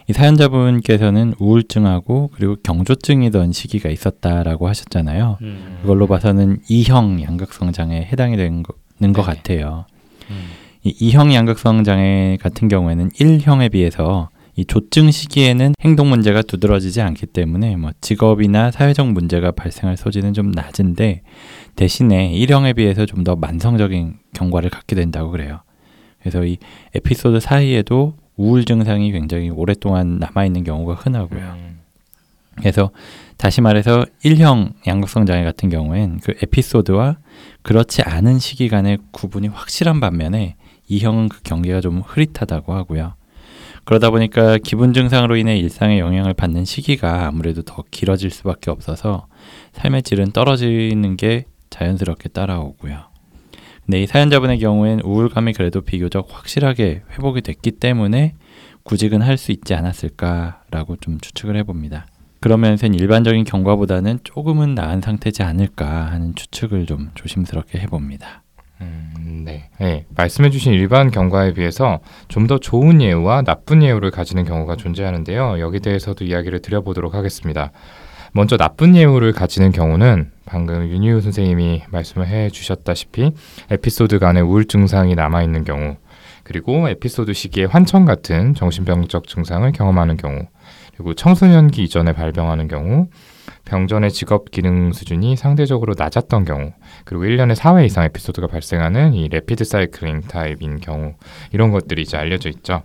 이 0.09 0.15
사연자분께서는 0.15 1.35
우울증하고 1.39 2.31
그리고 2.33 2.57
경조증이던 2.63 3.53
시기가 3.53 3.91
있었다라고 3.91 4.67
하셨잖아요. 4.67 5.37
음. 5.43 5.79
그걸로 5.83 6.07
봐서는 6.07 6.61
이형 6.67 7.23
양극성 7.23 7.73
장애에 7.73 8.09
해당이 8.11 8.39
되는 8.39 8.63
거, 8.63 8.73
는것 9.01 9.27
네. 9.27 9.35
같아요. 9.35 9.85
음. 10.31 10.47
이 10.83 10.95
이형 10.99 11.35
양극성 11.35 11.85
장애 11.85 12.39
같은 12.41 12.69
경우에는 12.69 13.11
1형에 13.11 13.71
비해서 13.71 14.31
이 14.57 14.65
조증 14.65 15.11
시기에는 15.11 15.75
행동 15.83 16.09
문제가 16.09 16.41
두드러지지 16.41 17.03
않기 17.03 17.27
때문에 17.27 17.77
뭐 17.77 17.91
직업이나 18.01 18.71
사회적 18.71 19.13
문제가 19.13 19.51
발생할 19.51 19.99
소지는 19.99 20.33
좀 20.33 20.53
낮은데 20.53 21.21
대신에 21.77 22.33
1형에 22.33 22.77
비해서 22.77 23.05
좀 23.05 23.25
더 23.25 23.37
만성적인 23.37 24.15
경과를 24.33 24.71
갖게 24.71 24.97
된다고 24.97 25.31
그래요. 25.31 25.61
그래서 26.21 26.45
이 26.45 26.59
에피소드 26.95 27.41
사이에도 27.41 28.15
우울 28.37 28.65
증상이 28.65 29.13
굉장히 29.13 29.51
오랫동안 29.51 30.19
남아 30.19 30.47
있는 30.47 30.65
경우가 30.65 30.95
흔하고요. 30.95 31.41
음. 31.41 31.81
그래서 32.57 32.91
다시 33.37 33.61
말해서 33.61 34.05
1형 34.25 34.73
양극성 34.87 35.27
장애 35.27 35.45
같은 35.45 35.69
경우엔 35.71 36.21
그 36.23 36.35
에피소드와 36.43 37.17
그렇지 37.63 38.03
않은 38.03 38.39
시기 38.39 38.69
간의 38.69 38.99
구분이 39.13 39.49
확실한 39.49 40.01
반면에 40.01 40.57
2형은 40.91 41.29
그 41.29 41.43
경계가 41.43 41.81
좀 41.81 42.01
흐릿하다고 42.01 42.75
하고요. 42.75 43.15
그러다 43.85 44.11
보니까 44.11 44.59
기분 44.59 44.93
증상으로 44.93 45.37
인해 45.37 45.57
일상에 45.57 45.99
영향을 45.99 46.35
받는 46.35 46.65
시기가 46.65 47.27
아무래도 47.27 47.63
더 47.63 47.83
길어질 47.91 48.31
수밖에 48.31 48.71
없어서 48.71 49.27
삶의 49.73 50.03
질은 50.03 50.33
떨어지는 50.33 51.17
게 51.17 51.47
자연스럽게 51.71 52.29
따라오고요. 52.31 53.10
근데 53.91 54.05
이 54.05 54.07
사연자분의 54.07 54.61
경우엔 54.61 55.01
우울감이 55.01 55.53
그래도 55.53 55.81
비교적 55.81 56.29
확실하게 56.31 57.03
회복이 57.11 57.41
됐기 57.41 57.73
때문에 57.73 58.37
구직은 58.85 59.21
할 59.21 59.37
수 59.37 59.51
있지 59.51 59.75
않았을까라고 59.75 60.99
좀 61.01 61.19
추측을 61.19 61.57
해봅니다. 61.57 62.07
그러면서 62.39 62.87
일반적인 62.87 63.43
경과보다는 63.43 64.21
조금은 64.23 64.77
나은 64.77 65.01
상태지 65.01 65.43
않을까 65.43 66.07
하는 66.07 66.37
추측을 66.37 66.87
좀 66.87 67.11
조심스럽게 67.17 67.81
해봅니다. 67.81 68.45
음, 68.81 69.43
네. 69.45 69.71
네, 69.81 70.07
말씀해주신 70.15 70.73
일반 70.73 71.11
경과에 71.11 71.53
비해서 71.55 71.99
좀 72.29 72.47
더 72.47 72.59
좋은 72.59 73.03
예우와 73.03 73.43
나쁜 73.43 73.83
예우를 73.83 74.13
가지는 74.13 74.45
경우가 74.45 74.77
존재하는데요. 74.77 75.59
여기 75.59 75.81
대해서도 75.81 76.25
이야기를 76.25 76.63
드려보도록 76.63 77.15
하겠습니다. 77.15 77.73
먼저 78.33 78.57
나쁜 78.57 78.95
예우를 78.95 79.33
가지는 79.33 79.73
경우는 79.73 80.31
방금 80.47 80.89
윤희우 80.89 81.21
선생님이 81.21 81.83
말씀을 81.91 82.29
해 82.29 82.49
주셨다시피 82.51 83.33
에피소드 83.71 84.19
간의 84.19 84.43
우울 84.43 84.67
증상이 84.67 85.15
남아 85.15 85.43
있는 85.43 85.65
경우, 85.65 85.97
그리고 86.45 86.89
에피소드 86.89 87.33
시기에 87.33 87.65
환청 87.65 88.05
같은 88.05 88.55
정신병적 88.55 89.27
증상을 89.27 89.71
경험하는 89.73 90.17
경우, 90.17 90.47
그리고 90.95 91.15
청소년기 91.15 91.83
이전에 91.83 92.13
발병하는 92.13 92.69
경우, 92.69 93.09
병전의 93.65 94.11
직업 94.11 94.51
기능 94.51 94.93
수준이 94.93 95.37
상대적으로 95.37 95.95
낮았던 95.97 96.45
경우, 96.45 96.73
그리고 97.05 97.25
1년에 97.25 97.55
4회 97.55 97.85
이상 97.87 98.05
에피소드가 98.05 98.47
발생하는 98.47 99.15
이 99.15 99.29
rapid 99.29 99.65
cycling 99.65 100.23
type인 100.23 100.81
경우 100.81 101.15
이런 101.53 101.71
것들이 101.71 102.03
이제 102.03 102.17
알려져 102.17 102.49
있죠. 102.49 102.83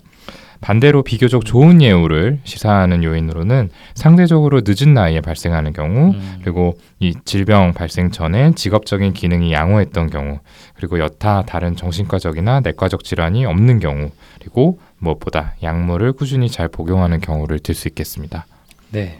반대로 0.65 1.03
비교적 1.03 1.45
좋은 1.45 1.79
예후를 1.79 2.39
시사하는 2.43 3.03
요인으로는 3.03 3.69
상대적으로 3.93 4.61
늦은 4.65 4.95
나이에 4.95 5.21
발생하는 5.21 5.73
경우 5.73 6.15
음. 6.15 6.39
그리고 6.41 6.79
이 6.99 7.13
질병 7.23 7.71
발생 7.71 8.09
전에 8.09 8.51
직업적인 8.55 9.13
기능이 9.13 9.53
양호했던 9.53 10.09
경우 10.09 10.39
그리고 10.73 10.97
여타 10.97 11.43
다른 11.43 11.75
정신과적이나 11.75 12.61
내과적 12.61 13.03
질환이 13.03 13.45
없는 13.45 13.79
경우 13.79 14.09
그리고 14.39 14.79
무엇보다 14.97 15.53
약물을 15.61 16.13
꾸준히 16.13 16.49
잘 16.49 16.67
복용하는 16.67 17.21
경우를 17.21 17.59
들 17.59 17.75
수 17.75 17.87
있겠습니다. 17.87 18.47
네. 18.89 19.19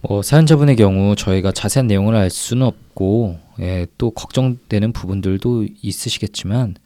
뭐 0.00 0.22
사연자분의 0.22 0.76
경우 0.76 1.14
저희가 1.14 1.52
자세한 1.52 1.86
내용을 1.88 2.16
알 2.16 2.30
수는 2.30 2.66
없고 2.66 3.38
예, 3.60 3.86
또 3.98 4.10
걱정되는 4.10 4.94
부분들도 4.94 5.66
있으시겠지만 5.82 6.76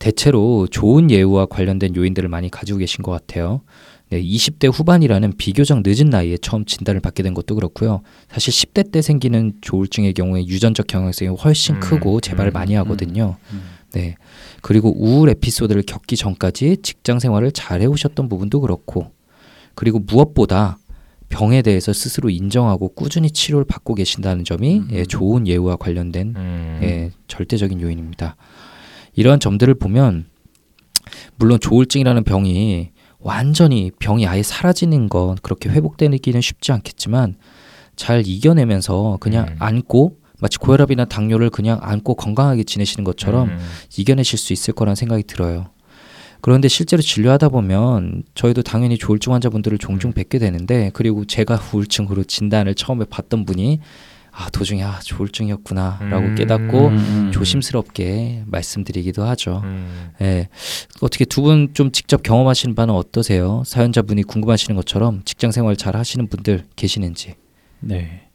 대체로 0.00 0.66
좋은 0.66 1.10
예우와 1.10 1.46
관련된 1.46 1.94
요인들을 1.94 2.28
많이 2.28 2.50
가지고 2.50 2.78
계신 2.78 3.02
것 3.02 3.12
같아요. 3.12 3.60
네, 4.08 4.20
20대 4.20 4.72
후반이라는 4.72 5.34
비교적 5.36 5.82
늦은 5.84 6.10
나이에 6.10 6.36
처음 6.38 6.64
진단을 6.64 7.00
받게 7.00 7.22
된 7.22 7.32
것도 7.32 7.54
그렇고요. 7.54 8.02
사실 8.28 8.52
10대 8.52 8.90
때 8.90 9.02
생기는 9.02 9.52
조울증의 9.60 10.14
경우에 10.14 10.46
유전적 10.46 10.88
경향성이 10.88 11.30
훨씬 11.36 11.76
음, 11.76 11.80
크고 11.80 12.20
재발을 12.20 12.50
음, 12.50 12.54
많이 12.54 12.74
하거든요. 12.74 13.36
음. 13.52 13.62
네. 13.92 14.16
그리고 14.62 14.92
우울 14.96 15.28
에피소드를 15.28 15.82
겪기 15.86 16.16
전까지 16.16 16.78
직장 16.82 17.20
생활을 17.20 17.52
잘 17.52 17.82
해오셨던 17.82 18.28
부분도 18.28 18.62
그렇고, 18.62 19.12
그리고 19.74 20.00
무엇보다 20.00 20.78
병에 21.28 21.62
대해서 21.62 21.92
스스로 21.92 22.30
인정하고 22.30 22.88
꾸준히 22.88 23.30
치료를 23.30 23.64
받고 23.64 23.94
계신다는 23.94 24.44
점이 24.44 24.78
음. 24.78 24.88
예, 24.92 25.04
좋은 25.04 25.46
예우와 25.46 25.76
관련된 25.76 26.34
음, 26.36 26.80
예, 26.82 27.10
절대적인 27.28 27.80
요인입니다. 27.80 28.36
이러한 29.20 29.38
점들을 29.38 29.74
보면 29.74 30.24
물론 31.36 31.60
조울증이라는 31.60 32.24
병이 32.24 32.90
완전히 33.18 33.90
병이 33.98 34.26
아예 34.26 34.42
사라지는 34.42 35.10
건 35.10 35.36
그렇게 35.42 35.68
회복되기는 35.68 36.40
쉽지 36.40 36.72
않겠지만 36.72 37.36
잘 37.96 38.22
이겨내면서 38.26 39.18
그냥 39.20 39.48
음. 39.48 39.56
안고 39.58 40.16
마치 40.40 40.56
고혈압이나 40.56 41.04
당뇨를 41.04 41.50
그냥 41.50 41.78
안고 41.82 42.14
건강하게 42.14 42.64
지내시는 42.64 43.04
것처럼 43.04 43.50
음, 43.50 43.58
이겨내실 43.98 44.38
수 44.38 44.54
있을 44.54 44.72
거란 44.72 44.94
생각이 44.94 45.24
들어요. 45.24 45.66
그런데 46.40 46.68
실제로 46.68 47.02
진료하다 47.02 47.50
보면 47.50 48.22
저희도 48.34 48.62
당연히 48.62 48.96
조울증 48.96 49.34
환자분들을 49.34 49.76
종종 49.76 50.12
뵙게 50.12 50.38
되는데 50.38 50.90
그리고 50.94 51.26
제가 51.26 51.60
우울증으로 51.74 52.24
진단을 52.24 52.74
처음에 52.74 53.04
받던 53.04 53.44
분이 53.44 53.80
아 54.32 54.48
도중에 54.50 54.82
아 54.82 54.98
조울증이었구나라고 55.00 56.26
음. 56.26 56.34
깨닫고 56.34 56.88
음. 56.88 57.30
조심스럽게 57.32 58.44
말씀드리기도 58.46 59.22
하죠. 59.24 59.60
음. 59.64 60.10
예. 60.20 60.48
어떻게 61.00 61.24
두 61.24 61.42
분 61.42 61.72
좀 61.74 61.90
직접 61.92 62.22
경험하시는 62.22 62.74
바는 62.74 62.94
어떠세요? 62.94 63.62
사연자분이 63.66 64.22
궁금하시는 64.24 64.76
것처럼 64.76 65.22
직장 65.24 65.50
생활 65.52 65.76
잘 65.76 65.96
하시는 65.96 66.26
분들 66.28 66.64
계시는지. 66.76 67.34
네. 67.80 68.28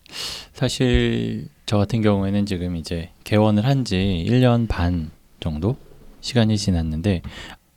사실 0.54 1.48
저 1.66 1.78
같은 1.78 2.02
경우에는 2.02 2.46
지금 2.46 2.76
이제 2.76 3.10
개원을 3.24 3.66
한 3.66 3.84
지 3.86 4.26
1년 4.28 4.68
반 4.68 5.12
정도 5.40 5.76
시간이 6.22 6.58
지났는데 6.58 7.22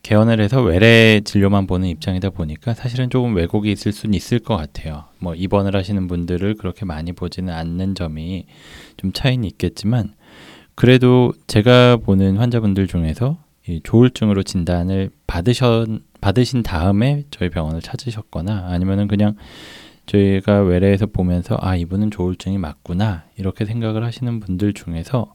개원을 0.09 0.41
해서 0.41 0.62
외래 0.62 1.21
진료만 1.21 1.67
보는 1.67 1.87
입장이다 1.87 2.31
보니까 2.31 2.73
사실은 2.73 3.11
조금 3.11 3.37
왜곡이 3.37 3.71
있을 3.71 3.93
수는 3.93 4.15
있을 4.15 4.38
것 4.38 4.57
같아요. 4.57 5.05
뭐 5.19 5.35
입원을 5.35 5.77
하시는 5.77 6.09
분들을 6.09 6.55
그렇게 6.55 6.87
많이 6.87 7.12
보지는 7.12 7.53
않는 7.53 7.95
점이 7.95 8.47
좀 8.97 9.12
차이는 9.12 9.45
있겠지만 9.45 10.15
그래도 10.75 11.35
제가 11.47 11.99
보는 11.99 12.38
환자분들 12.38 12.87
중에서 12.87 13.37
이 13.67 13.83
조울증으로 13.85 14.45
진단을 14.45 15.11
받으셨 15.27 15.88
받으신 16.23 16.62
다음에 16.62 17.25
저희 17.31 17.50
병원을 17.50 17.83
찾으셨거나 17.83 18.69
아니면은 18.71 19.09
그냥 19.09 19.35
저희가 20.07 20.62
외래에서 20.62 21.05
보면서 21.05 21.59
아 21.61 21.77
이분은 21.77 22.12
조울증이 22.12 22.57
맞구나 22.57 23.25
이렇게 23.37 23.67
생각을 23.67 24.03
하시는 24.05 24.41
분들 24.41 24.73
중에서 24.73 25.35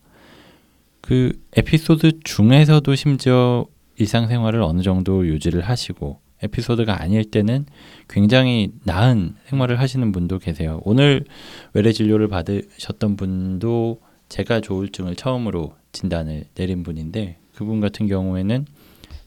그 1.00 1.34
에피소드 1.56 2.22
중에서도 2.24 2.96
심지어 2.96 3.68
일상생활을 3.98 4.62
어느 4.62 4.82
정도 4.82 5.26
유지를 5.28 5.62
하시고 5.62 6.20
에피소드가 6.42 7.02
아닐 7.02 7.24
때는 7.24 7.66
굉장히 8.10 8.72
나은 8.84 9.36
생활을 9.46 9.80
하시는 9.80 10.12
분도 10.12 10.40
계세요. 10.40 10.82
오늘 10.84 11.26
외래 11.74 11.92
진료를 11.94 12.28
받으셨던 12.28 13.16
분도 13.16 14.02
제가 14.30 14.60
조울증을 14.62 15.16
처음으로 15.16 15.74
진단을 15.94 16.46
내린 16.56 16.84
분인데 16.84 17.38
그분 17.56 17.80
같은 17.80 18.08
경우에는 18.08 18.66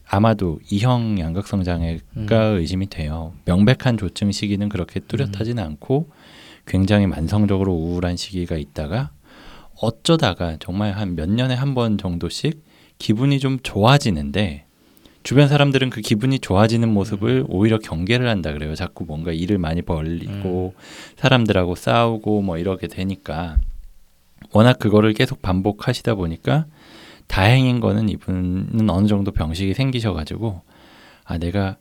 아마도 0.09 0.59
이형 0.69 1.17
양극성 1.19 1.63
장애가 1.63 2.35
의심이 2.35 2.87
돼요. 2.87 3.33
명백한 3.45 3.97
조증 3.97 4.31
시기는 4.31 4.69
그렇게 4.69 4.99
뚜렷하지는 4.99 5.61
않고 5.63 6.09
굉장히 6.65 7.07
만성적으로 7.07 7.73
우울한 7.73 8.15
시기가 8.15 8.57
있다가 8.57 9.11
어쩌다가 9.81 10.57
정말 10.59 10.91
한 10.93 11.15
몇 11.15 11.29
년에 11.29 11.55
한 11.55 11.73
번 11.73 11.97
정도씩 11.97 12.63
기분이 12.97 13.39
좀 13.39 13.59
좋아지는데 13.61 14.65
주변 15.23 15.47
사람들은 15.47 15.89
그 15.89 16.01
기분이 16.01 16.39
좋아지는 16.39 16.87
모습을 16.93 17.45
오히려 17.49 17.79
경계를 17.79 18.29
한다 18.29 18.53
그래요. 18.53 18.75
자꾸 18.75 19.03
뭔가 19.05 19.31
일을 19.33 19.57
많이 19.57 19.81
벌리고 19.81 20.73
사람들하고 21.17 21.75
싸우고 21.75 22.41
뭐 22.41 22.57
이렇게 22.57 22.87
되니까. 22.87 23.57
워낙 24.53 24.79
그거를 24.79 25.13
계속 25.13 25.41
반복하시다 25.41 26.15
보니까 26.15 26.65
다행인 27.27 27.79
거는 27.81 28.07
이분은 28.07 28.89
어느 28.89 29.07
정도 29.07 29.31
병식이 29.31 29.73
생기셔가지고 29.73 30.61
아 31.25 31.37
내가 31.37 31.75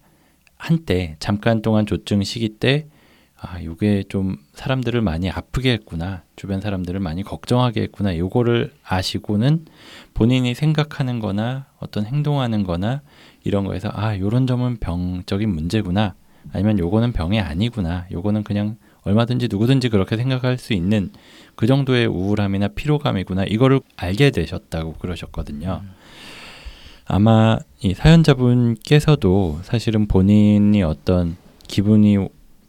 한때 0.57 1.17
잠깐 1.21 1.63
동안 1.63 1.87
조증 1.87 2.25
시기 2.25 2.49
때 2.49 2.87
아, 3.39 3.63
요게 3.63 4.05
좀 4.09 4.39
사람들을 4.55 5.01
많이 5.03 5.31
아프게 5.31 5.73
했구나. 5.73 6.23
주변 6.37 6.61
사람들을 6.61 6.99
많이 7.01 7.23
걱정하게 7.23 7.83
했구나. 7.83 8.17
요거를 8.17 8.73
아시고는 8.83 9.67
본인이 10.15 10.55
생각하는 10.55 11.21
거나 11.21 11.67
어떤 11.79 12.07
행동하는 12.07 12.65
거나 12.65 13.03
이런 13.45 13.65
거에서 13.65 13.91
아, 13.93 14.19
요런 14.19 14.47
점은 14.47 14.79
병적인 14.79 15.49
문제구나. 15.49 16.15
아니면 16.53 16.79
요거는 16.79 17.13
병이 17.13 17.41
아니구나. 17.41 18.07
요거는 18.11 18.45
그냥 18.45 18.77
얼마든지 19.03 19.49
누구든지 19.51 19.89
그렇게 19.91 20.17
생각할 20.17 20.59
수 20.59 20.73
있는 20.73 21.11
그 21.55 21.67
정도의 21.67 22.07
우울함이나 22.07 22.69
피로감이구나. 22.69 23.45
이거를 23.45 23.81
알게 23.97 24.31
되셨다고 24.31 24.95
그러셨거든요. 24.95 25.83
아마 27.07 27.59
이 27.81 27.95
사연자분께서도 27.95 29.61
사실은 29.63 30.09
본인이 30.09 30.83
어떤 30.83 31.37
기분이 31.69 32.19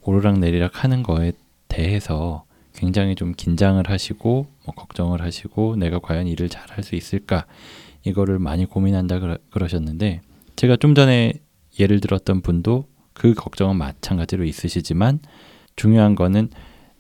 오르락 0.08 0.40
내리락 0.40 0.84
하는 0.86 1.04
거에 1.04 1.34
대해서 1.68 2.46
굉장히 2.74 3.14
좀 3.16 3.34
긴장을 3.36 3.84
하시고 3.90 4.48
뭐 4.66 4.76
걱정을 4.76 5.22
하시고 5.22 5.76
내가 5.76 6.00
과연 6.00 6.28
일을 6.28 6.48
잘 6.48 6.64
할 6.70 6.84
수 6.84 6.96
있을까 6.96 7.46
이거를 8.04 8.40
많이 8.40 8.66
고민한다 8.66 9.20
그러, 9.20 9.38
그러 9.50 9.68
셨는데 9.68 10.22
제가 10.56 10.78
좀 10.78 10.96
전에 10.96 11.34
예를 11.80 12.00
들었던 12.00 12.42
분도 12.42 12.86
그 13.14 13.34
걱정은 13.34 13.76
마찬가지로 13.76 14.46
있으시지만 14.46 15.20
중요한 15.76 16.16
거는 16.16 16.50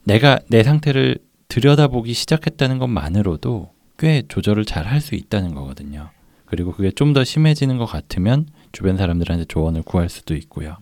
내가 0.03 0.39
내 0.49 0.63
상태를 0.63 1.17
들여다보기 1.47 2.11
시작했다는 2.13 2.77
것만으로도 2.79 3.71
꽤 3.97 4.23
조절을 4.27 4.65
잘 4.65 4.85
할 4.85 4.99
수 4.99 5.15
있다는 5.15 5.53
거거든요. 5.55 6.09
그리고 6.45 6.71
그게 6.73 6.91
좀 6.91 7.13
더 7.13 7.23
심해지는 7.23 7.77
것 7.77 7.85
같으면 7.85 8.47
주변 8.73 8.97
사람들한테 8.97 9.45
조언을 9.45 9.83
구할 9.83 10.09
수도 10.09 10.35
있고요. 10.35 10.75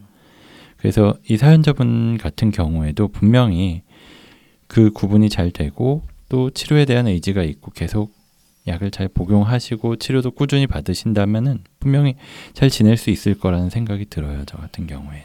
그래서 0.86 1.15
이 1.27 1.36
사연자분 1.36 2.20
같은 2.20 2.51
경우에도 2.51 3.08
분명히 3.08 3.82
그 4.68 4.92
구분이 4.92 5.30
잘 5.30 5.50
되고 5.50 6.04
또 6.30 6.51
치료에 6.51 6.86
대한 6.86 7.08
의지가 7.08 7.42
있고 7.42 7.72
계속 7.72 8.13
약을 8.68 8.92
잘 8.92 9.08
복용하시고 9.08 9.96
치료도 9.96 10.30
꾸준히 10.30 10.68
받으신다면은 10.68 11.63
분명히 11.80 12.18
잘 12.54 12.70
지낼 12.70 12.98
수 12.98 13.10
있을 13.10 13.34
거라는 13.34 13.72
생각이 13.72 14.06
들어요. 14.12 14.44
저 14.46 14.58
같은 14.58 14.86
경우엔. 14.86 15.24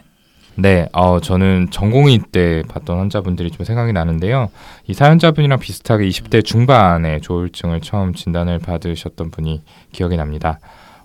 네, 0.55 0.87
어, 0.93 1.19
저는 1.19 1.67
전공의 1.69 2.21
때 2.31 2.63
봤던 2.67 2.97
환자분들이 2.97 3.51
좀 3.51 3.63
생각이 3.63 3.93
나는데요. 3.93 4.49
이 4.87 4.95
사연자분이랑 4.95 5.59
비슷하게 5.59 6.09
20대 6.09 6.43
중반에 6.43 7.19
조울증을 7.19 7.81
처음 7.81 8.15
진단을 8.15 8.57
받으셨던 8.57 9.29
분이 9.29 9.61
기억이 9.91 10.17
납니다. 10.17 10.59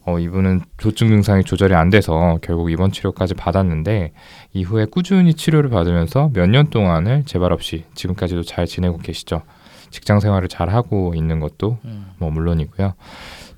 어, 0.07 0.19
이분은 0.21 0.61
조증 0.79 1.09
증상이 1.09 1.43
조절이 1.45 1.75
안 1.75 1.91
돼서 1.91 2.39
결국 2.41 2.71
입원 2.71 2.93
치료까지 2.93 3.35
받았는데 3.35 4.13
이후에 4.53 4.87
꾸준히 4.87 5.35
치료를 5.35 5.69
받으면서 5.69 6.31
몇 6.33 6.47
년 6.47 6.69
동안을 6.71 7.25
재발 7.27 7.53
없이 7.53 7.85
지금까지도 7.95 8.45
잘 8.45 8.67
지내고 8.67 8.99
계시죠. 8.99 9.43
직장 9.91 10.21
생활을 10.21 10.49
잘 10.49 10.69
하고 10.69 11.13
있는 11.17 11.41
것도 11.41 11.79
음. 11.85 12.07
뭐 12.19 12.31
물론이고요. 12.31 12.95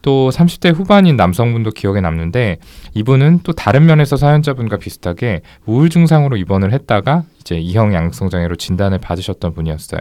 또 0.01 0.31
30대 0.31 0.73
후반인 0.75 1.17
남성분도 1.17 1.73
기억에 1.73 2.01
남는데 2.01 2.59
이분은 2.95 3.41
또 3.43 3.53
다른 3.53 3.85
면에서 3.85 4.17
사연자분과 4.17 4.79
비슷하게 4.79 5.43
우울 5.67 5.91
증상으로 5.91 6.37
입원을 6.37 6.73
했다가 6.73 7.25
이제 7.41 7.57
이형 7.57 7.93
양성 7.93 8.31
장애로 8.31 8.57
진단을 8.57 8.99
받으셨던 8.99 9.55
분이었어요. 9.55 10.01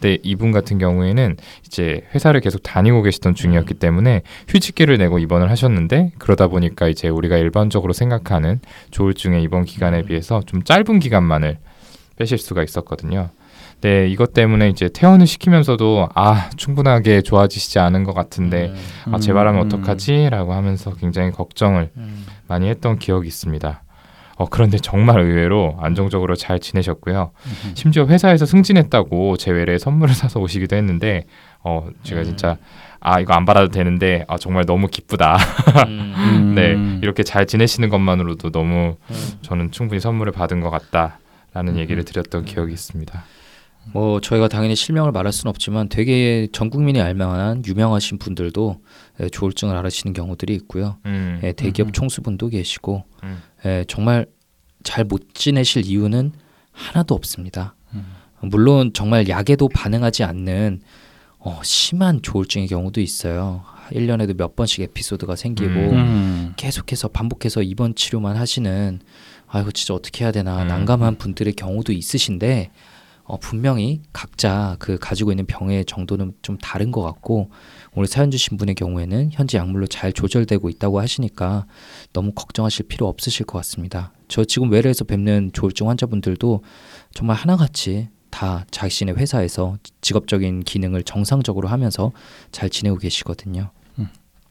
근데 0.00 0.18
이분 0.22 0.52
같은 0.52 0.78
경우에는 0.78 1.36
이제 1.66 2.04
회사를 2.14 2.40
계속 2.40 2.62
다니고 2.62 3.02
계시던 3.02 3.34
중이었기 3.34 3.74
때문에 3.74 4.22
휴직기를 4.48 4.96
내고 4.98 5.18
입원을 5.18 5.50
하셨는데 5.50 6.12
그러다 6.18 6.48
보니까 6.48 6.88
이제 6.88 7.08
우리가 7.08 7.36
일반적으로 7.36 7.92
생각하는 7.92 8.60
조울증의 8.90 9.42
입원 9.42 9.64
기간에 9.64 10.02
비해서 10.02 10.40
좀 10.46 10.62
짧은 10.62 11.00
기간만을 11.00 11.58
빼실 12.16 12.38
수가 12.38 12.62
있었거든요. 12.62 13.30
네, 13.80 14.08
이것 14.08 14.32
때문에 14.32 14.70
이제 14.70 14.88
퇴원을 14.88 15.26
시키면서도 15.26 16.08
아 16.14 16.50
충분하게 16.56 17.22
좋아지시지 17.22 17.78
않은 17.78 18.02
것 18.02 18.12
같은데 18.12 18.72
음. 19.06 19.14
아 19.14 19.20
재발하면 19.20 19.62
음. 19.62 19.66
어떡하지?라고 19.66 20.52
하면서 20.52 20.94
굉장히 20.94 21.30
걱정을 21.30 21.90
음. 21.96 22.26
많이 22.48 22.68
했던 22.68 22.98
기억이 22.98 23.28
있습니다. 23.28 23.82
어 24.38 24.46
그런데 24.48 24.78
정말 24.78 25.18
의외로 25.20 25.76
안정적으로 25.80 26.36
잘 26.36 26.60
지내셨고요. 26.60 27.32
음. 27.44 27.72
심지어 27.74 28.06
회사에서 28.06 28.46
승진했다고 28.46 29.36
제 29.36 29.50
외래에 29.50 29.78
선물을 29.78 30.14
사서 30.14 30.38
오시기도 30.40 30.76
했는데 30.76 31.24
어 31.64 31.88
제가 32.04 32.22
진짜 32.22 32.56
아 33.00 33.18
이거 33.18 33.34
안 33.34 33.44
받아도 33.44 33.68
되는데 33.68 34.24
아 34.28 34.38
정말 34.38 34.64
너무 34.64 34.86
기쁘다. 34.86 35.38
음. 35.88 36.14
음. 36.16 36.54
네 36.54 37.00
이렇게 37.02 37.24
잘 37.24 37.46
지내시는 37.46 37.88
것만으로도 37.88 38.50
너무 38.50 38.96
음. 39.10 39.30
저는 39.42 39.72
충분히 39.72 40.00
선물을 40.00 40.32
받은 40.32 40.60
것 40.60 40.70
같다라는 40.70 41.74
음. 41.74 41.78
얘기를 41.78 42.04
드렸던 42.04 42.44
기억이 42.44 42.72
있습니다. 42.72 43.24
뭐 43.92 44.20
저희가 44.20 44.48
당연히 44.48 44.76
실명을 44.76 45.12
말할 45.12 45.32
수는 45.32 45.50
없지만 45.50 45.88
되게 45.88 46.48
전 46.52 46.70
국민이 46.70 47.00
알만한 47.00 47.62
유명하신 47.66 48.18
분들도 48.18 48.80
예, 49.20 49.28
조울증을 49.28 49.76
앓으시는 49.76 50.12
경우들이 50.12 50.54
있고요. 50.54 50.98
음, 51.06 51.40
예, 51.42 51.52
대기업 51.52 51.88
음. 51.88 51.92
총수분도 51.92 52.48
계시고 52.48 53.04
음. 53.24 53.42
예, 53.64 53.84
정말 53.88 54.26
잘 54.84 55.04
못 55.04 55.34
지내실 55.34 55.86
이유는 55.86 56.32
하나도 56.72 57.14
없습니다. 57.14 57.74
음. 57.94 58.04
물론 58.42 58.92
정말 58.94 59.28
약에도 59.28 59.68
반응하지 59.68 60.22
않는 60.24 60.80
어, 61.38 61.60
심한 61.64 62.20
조울증의 62.22 62.68
경우도 62.68 63.00
있어요. 63.00 63.64
1년에도 63.90 64.36
몇 64.36 64.54
번씩 64.54 64.82
에피소드가 64.82 65.34
생기고 65.34 65.70
음. 65.70 65.94
음. 65.96 66.52
계속해서 66.56 67.08
반복해서 67.08 67.62
입원 67.62 67.94
치료만 67.94 68.36
하시는 68.36 69.00
아이고 69.46 69.72
진짜 69.72 69.94
어떻게 69.94 70.24
해야 70.24 70.32
되나 70.32 70.62
음. 70.62 70.68
난감한 70.68 71.16
분들의 71.16 71.54
경우도 71.54 71.92
있으신데 71.92 72.70
어, 73.28 73.36
분명히 73.36 74.00
각자 74.14 74.76
그 74.78 74.98
가지고 74.98 75.32
있는 75.32 75.46
병의 75.46 75.84
정도는 75.84 76.32
좀 76.40 76.56
다른 76.56 76.90
것 76.90 77.02
같고 77.02 77.50
오늘 77.94 78.06
사연 78.06 78.30
주신 78.30 78.56
분의 78.56 78.74
경우에는 78.74 79.30
현재 79.32 79.58
약물로 79.58 79.86
잘 79.86 80.14
조절되고 80.14 80.70
있다고 80.70 80.98
하시니까 80.98 81.66
너무 82.14 82.32
걱정하실 82.32 82.88
필요 82.88 83.06
없으실 83.06 83.44
것 83.44 83.58
같습니다. 83.58 84.12
저 84.28 84.44
지금 84.44 84.70
외래에서 84.72 85.04
뵙는 85.04 85.50
조울증 85.52 85.90
환자분들도 85.90 86.64
정말 87.12 87.36
하나같이 87.36 88.08
다 88.30 88.64
자신의 88.70 89.16
회사에서 89.16 89.76
직업적인 90.00 90.60
기능을 90.60 91.02
정상적으로 91.02 91.68
하면서 91.68 92.12
잘 92.50 92.70
지내고 92.70 92.96
계시거든요. 92.96 93.70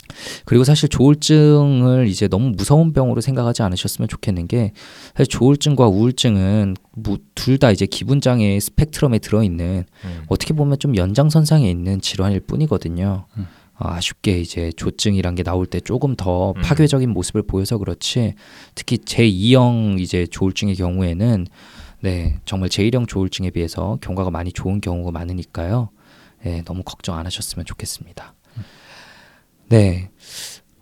음. 0.09 0.41
그리고 0.45 0.63
사실 0.63 0.89
조울증을 0.89 2.07
이제 2.07 2.27
너무 2.27 2.51
무서운 2.55 2.93
병으로 2.93 3.21
생각하지 3.21 3.61
않으셨으면 3.63 4.07
좋겠는 4.07 4.47
게 4.47 4.71
사실 5.15 5.27
조울증과 5.27 5.87
우울증은 5.87 6.75
뭐 6.95 7.17
둘 7.35 7.57
다 7.57 7.71
이제 7.71 7.85
기분 7.85 8.21
장애의 8.21 8.59
스펙트럼에 8.59 9.19
들어 9.19 9.43
있는 9.43 9.85
음. 10.05 10.23
어떻게 10.27 10.53
보면 10.53 10.79
좀 10.79 10.95
연장선상에 10.95 11.69
있는 11.69 12.01
질환일 12.01 12.41
뿐이거든요. 12.41 13.25
음. 13.37 13.47
아, 13.75 13.95
아쉽게 13.95 14.39
이제 14.39 14.71
조증이란 14.75 15.35
게 15.35 15.43
나올 15.43 15.65
때 15.65 15.79
조금 15.79 16.15
더 16.15 16.51
음. 16.51 16.61
파괴적인 16.61 17.09
모습을 17.11 17.43
보여서 17.43 17.77
그렇지 17.77 18.33
특히 18.75 18.97
제2형 18.97 19.99
이제 19.99 20.27
조울증의 20.27 20.75
경우에는 20.75 21.47
네 22.01 22.39
정말 22.45 22.69
제1형 22.69 23.07
조울증에 23.07 23.49
비해서 23.51 23.97
경과가 24.01 24.29
많이 24.29 24.51
좋은 24.51 24.81
경우가 24.81 25.11
많으니까요. 25.11 25.89
네, 26.43 26.61
너무 26.65 26.83
걱정 26.83 27.17
안 27.17 27.25
하셨으면 27.25 27.65
좋겠습니다. 27.65 28.33
네. 29.69 30.09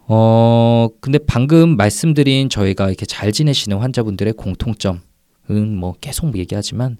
어, 0.08 0.88
근데 1.02 1.18
방금 1.18 1.78
말씀드린 1.78 2.50
저희가 2.50 2.88
이렇게 2.88 3.06
잘 3.06 3.32
지내시는 3.32 3.78
환자분들의 3.78 4.34
공통점은 4.34 5.00
뭐 5.78 5.96
계속 6.00 6.38
얘기하지만 6.38 6.98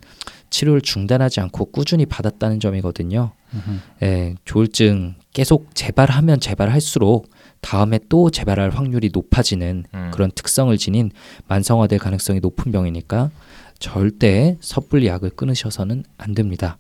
치료를 0.50 0.82
중단하지 0.82 1.40
않고 1.42 1.66
꾸준히 1.66 2.06
받았다는 2.06 2.60
점이거든요. 2.60 3.32
음. 3.54 3.82
예, 4.02 4.36
조울증 4.46 5.16
계속 5.34 5.76
재발하면 5.76 6.40
재발할수록 6.40 7.30
다음에 7.62 8.00
또 8.10 8.30
재발할 8.30 8.72
확률이 8.72 9.10
높아지는 9.14 9.86
음. 9.94 10.12
그런 10.14 10.32
특성을 10.32 10.76
지닌 10.78 11.12
만성화될 11.48 12.00
가능성이 12.00 12.40
높은 12.40 12.72
병이니까 12.72 13.32
절대 13.80 14.58
섣불리 14.62 15.08
약을 15.08 15.32
끊으셔서는 15.32 16.06
안 16.18 16.34
됩니다. 16.34 16.78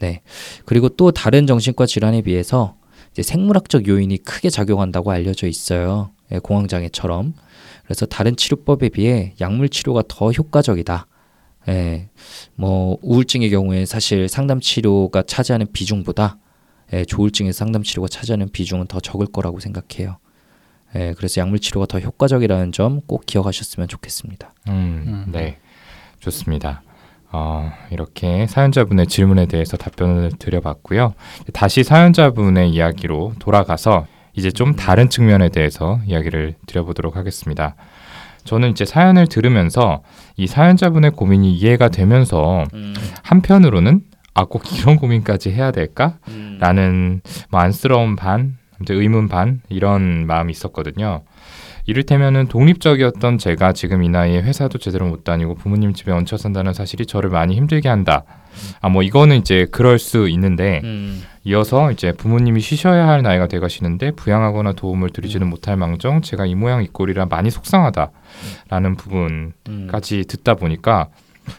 네. 0.00 0.22
그리고 0.64 0.88
또 0.88 1.10
다른 1.10 1.46
정신과 1.46 1.86
질환에 1.86 2.22
비해서 2.22 2.76
생물학적 3.22 3.86
요인이 3.88 4.18
크게 4.18 4.50
작용한다고 4.50 5.10
알려져 5.10 5.46
있어요. 5.46 6.10
예, 6.32 6.38
공황장애처럼. 6.38 7.34
그래서 7.84 8.04
다른 8.06 8.36
치료법에 8.36 8.88
비해 8.90 9.34
약물 9.40 9.68
치료가 9.68 10.02
더 10.08 10.30
효과적이다. 10.32 11.06
예, 11.68 12.08
뭐 12.54 12.98
우울증의 13.02 13.50
경우에 13.50 13.86
사실 13.86 14.28
상담 14.28 14.60
치료가 14.60 15.22
차지하는 15.22 15.66
비중보다 15.72 16.38
예, 16.92 17.04
조울증의 17.04 17.52
상담 17.52 17.82
치료가 17.82 18.08
차지하는 18.08 18.50
비중은 18.50 18.86
더 18.86 19.00
적을 19.00 19.26
거라고 19.26 19.58
생각해요. 19.60 20.18
예, 20.94 21.14
그래서 21.16 21.40
약물 21.40 21.58
치료가 21.58 21.86
더 21.86 21.98
효과적이라는 21.98 22.72
점 22.72 23.00
꼭 23.06 23.26
기억하셨으면 23.26 23.88
좋겠습니다. 23.88 24.54
음, 24.68 25.04
음. 25.26 25.32
네, 25.32 25.58
좋습니다. 26.20 26.82
어, 27.32 27.72
이렇게 27.90 28.46
사연자분의 28.46 29.06
질문에 29.06 29.46
대해서 29.46 29.76
답변을 29.76 30.32
드려봤고요. 30.38 31.14
다시 31.52 31.82
사연자분의 31.84 32.70
이야기로 32.70 33.34
돌아가서 33.38 34.06
이제 34.34 34.50
좀 34.50 34.74
다른 34.76 35.08
측면에 35.10 35.48
대해서 35.48 35.98
이야기를 36.06 36.54
드려보도록 36.66 37.16
하겠습니다. 37.16 37.74
저는 38.44 38.70
이제 38.70 38.84
사연을 38.84 39.26
들으면서 39.26 40.02
이 40.36 40.46
사연자분의 40.46 41.12
고민이 41.12 41.52
이해가 41.54 41.88
되면서 41.88 42.64
한편으로는 43.22 44.02
아 44.34 44.44
꼭 44.44 44.62
이런 44.78 44.96
고민까지 44.96 45.50
해야 45.50 45.70
될까? 45.72 46.18
라는 46.60 47.22
뭐 47.50 47.60
안쓰러움 47.60 48.16
반, 48.16 48.58
의문 48.88 49.28
반 49.28 49.62
이런 49.70 50.26
마음이 50.26 50.50
있었거든요. 50.52 51.22
이를테면은 51.86 52.48
독립적이었던 52.48 53.38
제가 53.38 53.72
지금 53.72 54.02
이 54.02 54.08
나이에 54.08 54.42
회사도 54.42 54.78
제대로 54.78 55.06
못 55.06 55.22
다니고 55.24 55.54
부모님 55.54 55.92
집에 55.94 56.10
얹혀 56.12 56.36
산다는 56.36 56.74
사실이 56.74 57.06
저를 57.06 57.30
많이 57.30 57.56
힘들게 57.56 57.88
한다. 57.88 58.24
아 58.80 58.88
뭐 58.88 59.02
이거는 59.02 59.36
이제 59.36 59.66
그럴 59.70 59.98
수 59.98 60.28
있는데 60.30 60.80
음. 60.84 61.22
이어서 61.44 61.92
이제 61.92 62.12
부모님이 62.12 62.60
쉬셔야 62.60 63.06
할 63.06 63.22
나이가 63.22 63.46
돼 63.46 63.58
가시는데 63.58 64.12
부양하거나 64.12 64.72
도움을 64.72 65.10
드리지는 65.10 65.48
못할 65.48 65.76
망정 65.76 66.22
제가 66.22 66.46
이 66.46 66.54
모양 66.54 66.82
이 66.82 66.86
꼴이라 66.86 67.26
많이 67.26 67.50
속상하다라는 67.50 68.96
부분까지 68.96 70.18
음. 70.18 70.24
듣다 70.26 70.54
보니까 70.54 71.08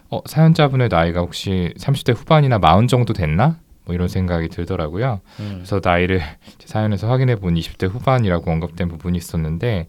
어, 0.09 0.19
사연자분의 0.25 0.89
나이가 0.89 1.21
혹시 1.21 1.73
30대 1.77 2.15
후반이나 2.15 2.59
40 2.59 2.89
정도 2.89 3.13
됐나? 3.13 3.57
뭐 3.87 3.95
이런 3.95 4.09
생각이 4.09 4.49
들더라고요. 4.49 5.21
음. 5.39 5.51
그래서 5.55 5.79
나이를 5.83 6.21
사연에서 6.63 7.09
확인해 7.09 7.37
본 7.37 7.55
20대 7.55 7.89
후반이라고 7.89 8.51
언급된 8.51 8.89
부분이 8.89 9.17
있었는데 9.17 9.87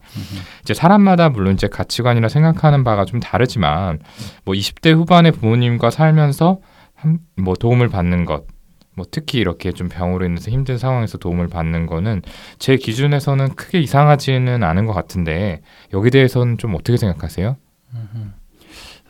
이제 0.63 0.73
사람마다 0.73 1.29
물론 1.29 1.55
이제 1.55 1.67
가치관이나 1.67 2.29
생각하는 2.29 2.85
바가 2.85 3.05
좀 3.05 3.19
다르지만 3.19 3.99
뭐 4.45 4.55
20대 4.55 4.95
후반의 4.95 5.33
부모님과 5.33 5.91
살면서 5.91 6.61
한, 6.95 7.19
뭐 7.37 7.55
도움을 7.55 7.89
받는 7.89 8.25
것, 8.25 8.45
뭐 8.95 9.05
특히 9.11 9.39
이렇게 9.39 9.73
좀 9.73 9.89
병으로 9.89 10.25
인해서 10.25 10.51
힘든 10.51 10.79
상황에서 10.79 11.19
도움을 11.19 11.49
받는 11.49 11.87
거는 11.87 12.23
제 12.59 12.77
기준에서는 12.77 13.55
크게 13.57 13.81
이상하지는 13.81 14.63
않은 14.63 14.87
것 14.87 14.93
같은데 14.93 15.61
여기 15.93 16.11
대해서는 16.11 16.59
좀 16.59 16.75
어떻게 16.75 16.97
생각하세요? 16.97 17.57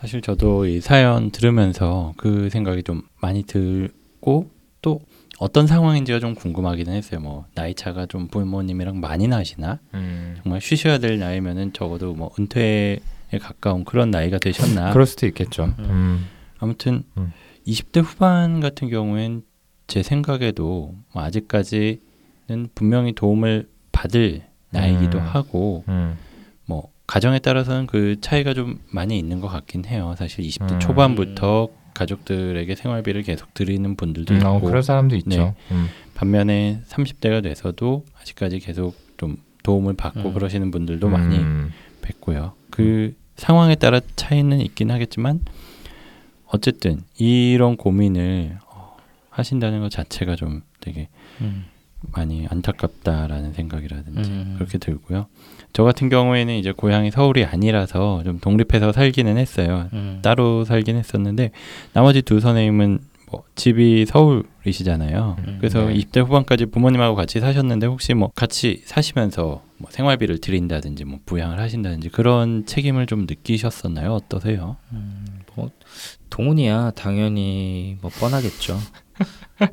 사실 0.01 0.23
저도 0.23 0.67
이 0.67 0.81
사연 0.81 1.31
들으면서 1.31 2.15
그 2.17 2.49
생각이 2.51 2.83
좀 2.85 3.03
많이 3.21 3.43
들고 3.43 4.51
또 4.83 5.01
어떤 5.39 5.67
상황인지가 5.67 6.19
좀 6.19 6.35
궁금하기는 6.35 6.93
했어요. 6.93 7.21
뭐 7.21 7.47
나이 7.55 7.75
차가 7.75 8.07
좀 8.07 8.29
부모님이랑 8.29 9.01
많이 9.01 9.29
나시나? 9.29 9.79
음, 9.95 10.37
정말 10.43 10.61
쉬셔야 10.61 10.99
될 10.99 11.19
나이면은 11.19 11.73
적어도 11.73 12.15
뭐 12.15 12.31
은퇴에 12.39 12.99
가까운 13.41 13.85
그런 13.85 14.11
나이가 14.11 14.39
되셨나? 14.39 14.93
그럴 14.93 15.07
수도 15.07 15.27
있겠죠. 15.27 15.75
음, 15.79 16.27
아무튼 16.59 17.05
음. 17.17 17.33
20대 17.67 18.03
후반 18.03 18.61
같은 18.61 18.89
경우엔 18.89 19.43
제 19.87 20.03
생각에도 20.03 20.95
뭐 21.13 21.23
아직까지는 21.23 22.01
분명히 22.75 23.13
도움을 23.15 23.69
받을 23.93 24.43
나이기도 24.71 25.19
음. 25.19 25.25
하고 25.25 25.85
음, 25.89 26.17
뭐 26.67 26.91
가정에 27.07 27.39
따라서는 27.39 27.87
그 27.87 28.17
차이가 28.21 28.55
좀 28.55 28.81
많이 28.91 29.19
있는 29.19 29.41
것 29.41 29.49
같긴 29.49 29.87
해요. 29.87 30.15
사실 30.19 30.45
20대 30.45 30.73
음. 30.73 30.81
초반부터 30.81 31.69
가족들에게 31.99 32.75
생활비를 32.75 33.23
계속 33.23 33.53
드리는 33.55 33.97
분들도 33.97 34.35
음, 34.35 34.39
있고 34.39 34.49
어, 34.49 34.61
그런 34.61 34.83
사람도 34.83 35.17
있죠. 35.17 35.29
네. 35.29 35.55
음, 35.73 35.89
반면에 36.15 36.81
30대가 36.87 37.43
돼서도 37.43 38.05
아직까지 38.21 38.61
계속 38.61 38.95
좀 39.17 39.37
도움을 39.65 39.95
받고 39.95 40.29
음. 40.29 40.35
그러시는 40.35 40.71
분들도 40.71 41.09
많이 41.09 41.39
음, 41.39 41.73
뵀고요. 42.03 42.53
그 42.71 43.15
상황에 43.37 43.75
따라 43.75 44.01
차이는 44.17 44.61
있긴 44.61 44.91
하겠지만 44.91 45.41
어쨌든 46.47 47.03
이런 47.19 47.77
고민을 47.77 48.59
어, 48.67 48.97
하신다는 49.31 49.81
것 49.81 49.91
자체가 49.91 50.37
좀 50.37 50.63
되게 50.81 51.09
음. 51.41 51.67
많이 52.13 52.47
안타깝다라는 52.49 53.53
생각이라든지 53.53 54.31
음. 54.31 54.55
그렇게 54.57 54.79
들고요. 54.79 55.27
저 55.73 55.85
같은 55.85 56.09
경우에는 56.09 56.55
이제 56.55 56.73
고향이 56.73 57.11
서울이 57.11 57.45
아니라서 57.45 58.23
좀 58.25 58.39
독립해서 58.41 58.93
살기는 58.93 59.37
했어요. 59.37 59.89
음. 59.93 60.21
따로 60.23 60.65
살긴 60.65 60.97
했었는데 60.97 61.51
나머지 61.93 62.23
두 62.23 62.41
선생님은 62.41 63.01
뭐 63.31 63.45
집이 63.55 64.07
서울이시잖아요. 64.07 65.37
음, 65.47 65.57
그래서 65.61 65.87
네. 65.87 65.95
20대 65.95 66.25
후반까지 66.25 66.67
부모님하고 66.67 67.15
같이 67.15 67.41
사셨는데 67.41 67.87
혹시 67.87 68.15
뭐 68.15 68.31
같이 68.35 68.83
사시면서 68.87 69.63
뭐 69.77 69.91
생활비를 69.91 70.39
드린다든지 70.39 71.05
뭐 71.05 71.19
부양을 71.27 71.61
하신다든지 71.61 72.09
그런 72.09 72.65
책임을 72.65 73.07
좀 73.07 73.27
느끼셨었나요? 73.29 74.13
어떠세요? 74.15 74.77
음, 74.93 75.27
뭐 75.55 75.71
동훈이야 76.31 76.93
당연히 76.97 77.97
뭐 78.01 78.11
뻔하겠죠. 78.19 78.79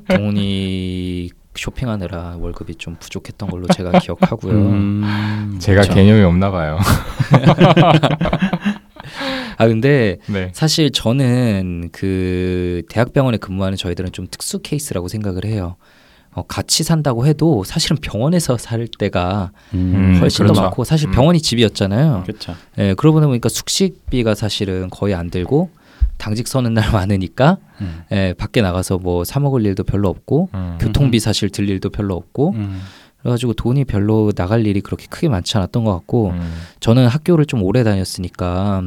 동훈이 0.10 1.30
쇼핑하느라 1.56 2.38
월급이 2.40 2.76
좀 2.76 2.96
부족했던 3.00 3.50
걸로 3.50 3.68
제가 3.68 3.98
기억하고요. 4.00 4.54
음, 4.54 5.58
제가 5.60 5.82
그쵸. 5.82 5.94
개념이 5.94 6.24
없나 6.24 6.52
봐요. 6.52 6.78
아 9.58 9.68
근데 9.68 10.18
네. 10.28 10.50
사실 10.54 10.92
저는 10.92 11.90
그 11.92 12.84
대학병원에 12.90 13.38
근무하는 13.38 13.78
저희들은 13.78 14.12
좀 14.12 14.28
특수 14.30 14.60
케이스라고 14.60 15.08
생각을 15.08 15.46
해요. 15.46 15.78
어, 16.34 16.44
같이 16.44 16.84
산다고 16.84 17.26
해도 17.26 17.64
사실은 17.64 17.96
병원에서 17.98 18.58
살 18.58 18.86
때가 19.00 19.52
음, 19.74 20.18
훨씬 20.20 20.44
그렇죠. 20.44 20.54
더 20.54 20.62
많고 20.64 20.84
사실 20.84 21.08
음. 21.08 21.12
병원이 21.14 21.40
집이었잖아요. 21.42 22.24
그렇죠. 22.26 22.54
예, 22.78 22.94
그러고 22.96 23.22
보니까 23.22 23.48
숙식비가 23.48 24.36
사실은 24.36 24.90
거의 24.90 25.14
안 25.14 25.30
들고 25.30 25.70
당직 26.18 26.48
서는 26.48 26.74
날 26.74 26.90
많으니까 26.94 27.58
음. 27.82 28.04
예, 28.12 28.34
밖에 28.38 28.62
나가서 28.62 28.98
뭐 29.00 29.24
사 29.24 29.40
먹을 29.40 29.66
일도 29.66 29.84
별로 29.84 30.10
없고 30.10 30.50
음, 30.54 30.78
교통비 30.80 31.20
사실 31.20 31.50
들 31.50 31.70
일도 31.70 31.90
별로 31.90 32.16
없고 32.16 32.52
음. 32.56 32.82
그래가지고 33.22 33.54
돈이 33.54 33.86
별로 33.86 34.32
나갈 34.32 34.66
일이 34.68 34.82
그렇게 34.82 35.08
크게 35.10 35.30
많지 35.30 35.58
않았던 35.58 35.84
것 35.84 35.94
같고 35.94 36.30
음, 36.30 36.54
저는 36.80 37.08
학교를 37.08 37.46
좀 37.46 37.64
오래 37.64 37.84
다녔으니까 37.84 38.84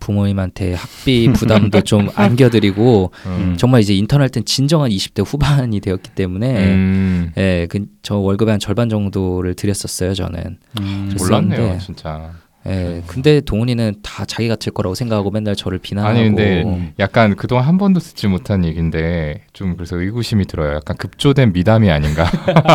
부모님한테 0.00 0.74
학비 0.74 1.30
부담도 1.32 1.80
좀 1.82 2.10
안겨드리고 2.16 3.10
음, 3.26 3.54
정말 3.58 3.80
이제 3.80 3.94
인턴 3.94 4.20
할 4.20 4.28
땐 4.28 4.44
진정한 4.44 4.90
20대 4.90 5.24
후반이 5.26 5.80
되었기 5.80 6.10
때문에 6.10 6.64
음, 6.74 7.32
예, 7.36 7.66
그 7.70 7.86
저 8.02 8.16
월급의 8.18 8.52
한 8.52 8.60
절반 8.60 8.88
정도를 8.88 9.54
드렸었어요 9.54 10.14
저는. 10.14 10.58
음. 10.80 11.14
몰랐네요, 11.18 11.78
진짜. 11.80 12.30
예, 12.68 13.02
근데 13.06 13.40
동훈이는 13.40 13.96
다 14.02 14.24
자기 14.24 14.48
같을 14.48 14.72
거라고 14.72 14.94
생각하고 14.94 15.30
맨날 15.30 15.54
저를 15.54 15.78
비난하고. 15.78 16.18
아니 16.18 16.28
근데 16.28 16.62
음. 16.64 16.92
약간 16.98 17.36
그동안 17.36 17.64
한 17.64 17.78
번도 17.78 18.00
듣지 18.00 18.26
못한 18.26 18.64
얘기인데 18.64 19.42
좀 19.52 19.76
그래서 19.76 19.96
의구심이 19.96 20.46
들어요. 20.46 20.74
약간 20.74 20.96
급조된 20.96 21.52
미담이 21.52 21.90
아닌가? 21.90 22.26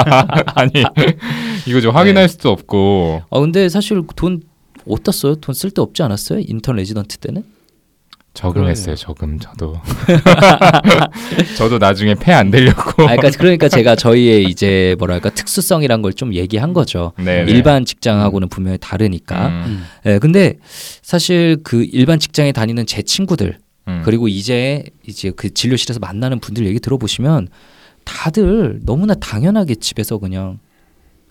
아니 0.56 0.72
이거 1.68 1.82
좀 1.82 1.96
확인할 1.96 2.30
수도 2.30 2.50
없고 2.52 3.24
아 3.30 3.40
근데 3.40 3.70
사실 3.70 4.02
돈 4.16 4.42
어디다 4.88 5.12
써요? 5.12 5.36
돈 5.36 5.54
쓸데 5.54 5.82
없지 5.82 6.04
않았어요? 6.04 6.40
인턴 6.48 6.76
레지던트 6.76 7.18
때는? 7.18 7.44
저금했어요. 8.34 8.96
저금 8.96 9.40
저도 9.40 9.80
저도 11.58 11.78
나중에 11.80 12.16
폐 12.16 12.32
안 12.32 12.50
되려고. 12.50 13.04
아, 13.04 13.16
그러니까, 13.16 13.30
그러니까 13.38 13.68
제가 13.70 13.96
저희의 13.96 14.46
이제 14.46 14.96
뭐랄까 15.00 15.30
특수성이란 15.30 16.02
걸 16.02 16.12
좀 16.12 16.34
얘기한 16.34 16.74
거죠. 16.74 17.14
네, 17.18 17.44
네. 17.46 17.52
일반 17.52 17.86
직장하고는 17.86 18.50
분명히 18.50 18.78
다르니까. 18.80 19.48
음, 19.48 19.64
음. 19.66 19.86
예, 20.06 20.20
근데 20.20 20.56
사실 21.02 21.58
그 21.64 21.84
일반 21.92 22.20
직장에 22.20 22.52
다니는 22.52 22.86
제 22.86 23.02
친구들 23.02 23.58
음. 23.88 24.02
그리고 24.04 24.28
이제 24.28 24.84
이제 25.08 25.32
그 25.36 25.54
진료실에서 25.54 26.00
만나는 26.00 26.40
분들 26.40 26.66
얘기 26.66 26.80
들어보시면 26.80 27.48
다들 28.04 28.80
너무나 28.86 29.14
당연하게 29.14 29.76
집에서 29.76 30.18
그냥 30.18 30.60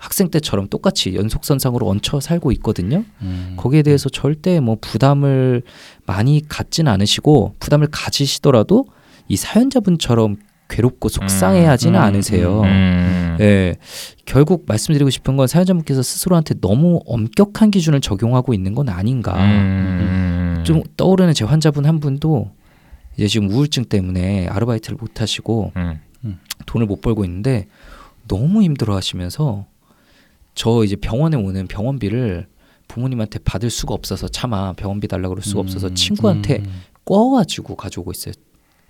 학생 0.00 0.30
때처럼 0.30 0.68
똑같이 0.68 1.14
연속선상으로 1.14 1.86
얹혀 1.86 2.20
살고 2.20 2.52
있거든요. 2.52 3.04
음. 3.20 3.54
거기에 3.58 3.82
대해서 3.82 4.08
절대 4.08 4.58
뭐 4.58 4.78
부담을 4.80 5.62
많이 6.06 6.42
갖진 6.48 6.88
않으시고 6.88 7.56
부담을 7.60 7.86
가지시더라도 7.92 8.86
이 9.28 9.36
사연자분처럼 9.36 10.38
괴롭고 10.70 11.10
속상해하지는 11.10 12.00
음, 12.00 12.04
않으세요. 12.04 12.62
음. 12.62 13.36
예, 13.40 13.74
결국 14.24 14.64
말씀드리고 14.66 15.10
싶은 15.10 15.36
건 15.36 15.46
사연자분께서 15.46 16.02
스스로한테 16.02 16.54
너무 16.60 17.00
엄격한 17.04 17.70
기준을 17.70 18.00
적용하고 18.00 18.54
있는 18.54 18.74
건 18.74 18.88
아닌가. 18.88 19.34
음. 19.36 20.62
좀 20.64 20.82
떠오르는 20.96 21.34
제 21.34 21.44
환자분 21.44 21.84
한 21.84 22.00
분도 22.00 22.50
이제 23.16 23.26
지금 23.26 23.50
우울증 23.50 23.84
때문에 23.84 24.46
아르바이트를 24.46 24.96
못 24.98 25.20
하시고 25.20 25.72
음. 25.76 26.00
돈을 26.64 26.86
못 26.86 27.02
벌고 27.02 27.24
있는데 27.24 27.66
너무 28.28 28.62
힘들어 28.62 28.96
하시면서 28.96 29.66
저 30.54 30.84
이제 30.84 30.96
병원에 30.96 31.36
오는 31.36 31.66
병원비를 31.66 32.46
부모님한테 32.88 33.38
받을 33.40 33.70
수가 33.70 33.94
없어서 33.94 34.28
차마 34.28 34.72
병원비 34.72 35.08
달라고 35.08 35.34
그럴 35.34 35.44
수가 35.44 35.60
없어서 35.60 35.88
음. 35.88 35.94
친구한테 35.94 36.58
음. 36.58 36.82
꿔가지고 37.04 37.76
가져오고 37.76 38.10
있어요. 38.12 38.34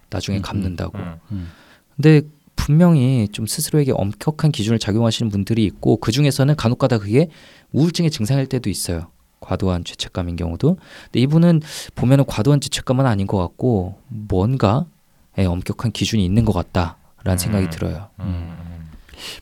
나중에 0.09 0.39
음, 0.39 0.43
갚는다고. 0.43 0.99
음. 0.99 1.15
음. 1.33 1.49
근데 1.97 2.23
분명히 2.57 3.29
좀 3.31 3.47
스스로에게 3.47 3.93
엄격한 3.93 4.53
기준을 4.53 4.79
작용하시는 4.79 5.31
분들이 5.31 5.65
있고 5.65 5.97
그 5.99 6.13
중에서는 6.13 6.55
간혹가다 6.57 6.99
그게 6.99 7.29
우울증의 7.73 8.11
증상일 8.11 8.47
때도 8.47 8.69
있어요. 8.71 9.11
과도한 9.41 9.85
죄책감인 9.85 10.37
경우도. 10.37 10.77
근데 11.05 11.21
이분은 11.21 11.63
보면은 11.95 12.25
과도한 12.27 12.61
죄책감은 12.61 13.07
아닌 13.07 13.27
것 13.27 13.39
같고 13.39 13.99
뭔가 14.09 14.87
예, 15.39 15.45
엄격한 15.47 15.93
기준이 15.93 16.25
있는 16.25 16.45
것 16.45 16.53
같다라는 16.53 17.39
생각이 17.39 17.67
음. 17.67 17.71
들어요. 17.71 18.09
음. 18.21 18.70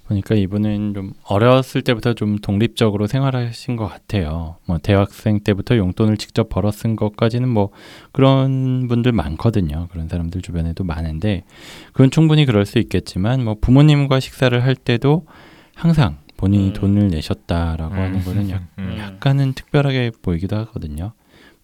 보니까 0.07 0.35
이분은 0.35 0.95
좀 0.95 1.12
어렸을 1.25 1.83
때부터 1.83 2.14
좀 2.14 2.38
독립적으로 2.38 3.07
생활하신 3.07 3.77
것 3.77 3.87
같아요. 3.87 4.57
뭐 4.67 4.79
대학생 4.79 5.41
때부터 5.41 5.77
용돈을 5.77 6.17
직접 6.17 6.49
벌어 6.49 6.71
쓴 6.71 6.97
것까지는 6.97 7.49
뭐 7.49 7.71
그런 8.12 8.88
분들 8.88 9.12
많거든요. 9.12 9.88
그런 9.91 10.09
사람들 10.09 10.43
주변에도 10.43 10.85
많은데 10.85 11.45
그건 11.93 12.11
충분히 12.11 12.45
그럴 12.47 12.67
수 12.67 12.79
있겠지만 12.79 13.45
뭐 13.45 13.57
부모님과 13.61 14.21
식사를 14.21 14.62
할 14.62 14.75
때도 14.75 15.27
항상 15.75 16.19
본인이 16.37 16.69
음. 16.69 16.73
돈을 16.73 17.09
내셨다라고 17.09 17.95
음. 17.95 17.99
하는 17.99 18.25
거는 18.25 18.51
약, 18.51 18.62
음. 18.79 18.97
약간은 18.99 19.53
특별하게 19.55 20.12
보이기도 20.23 20.57
하거든요. 20.57 21.12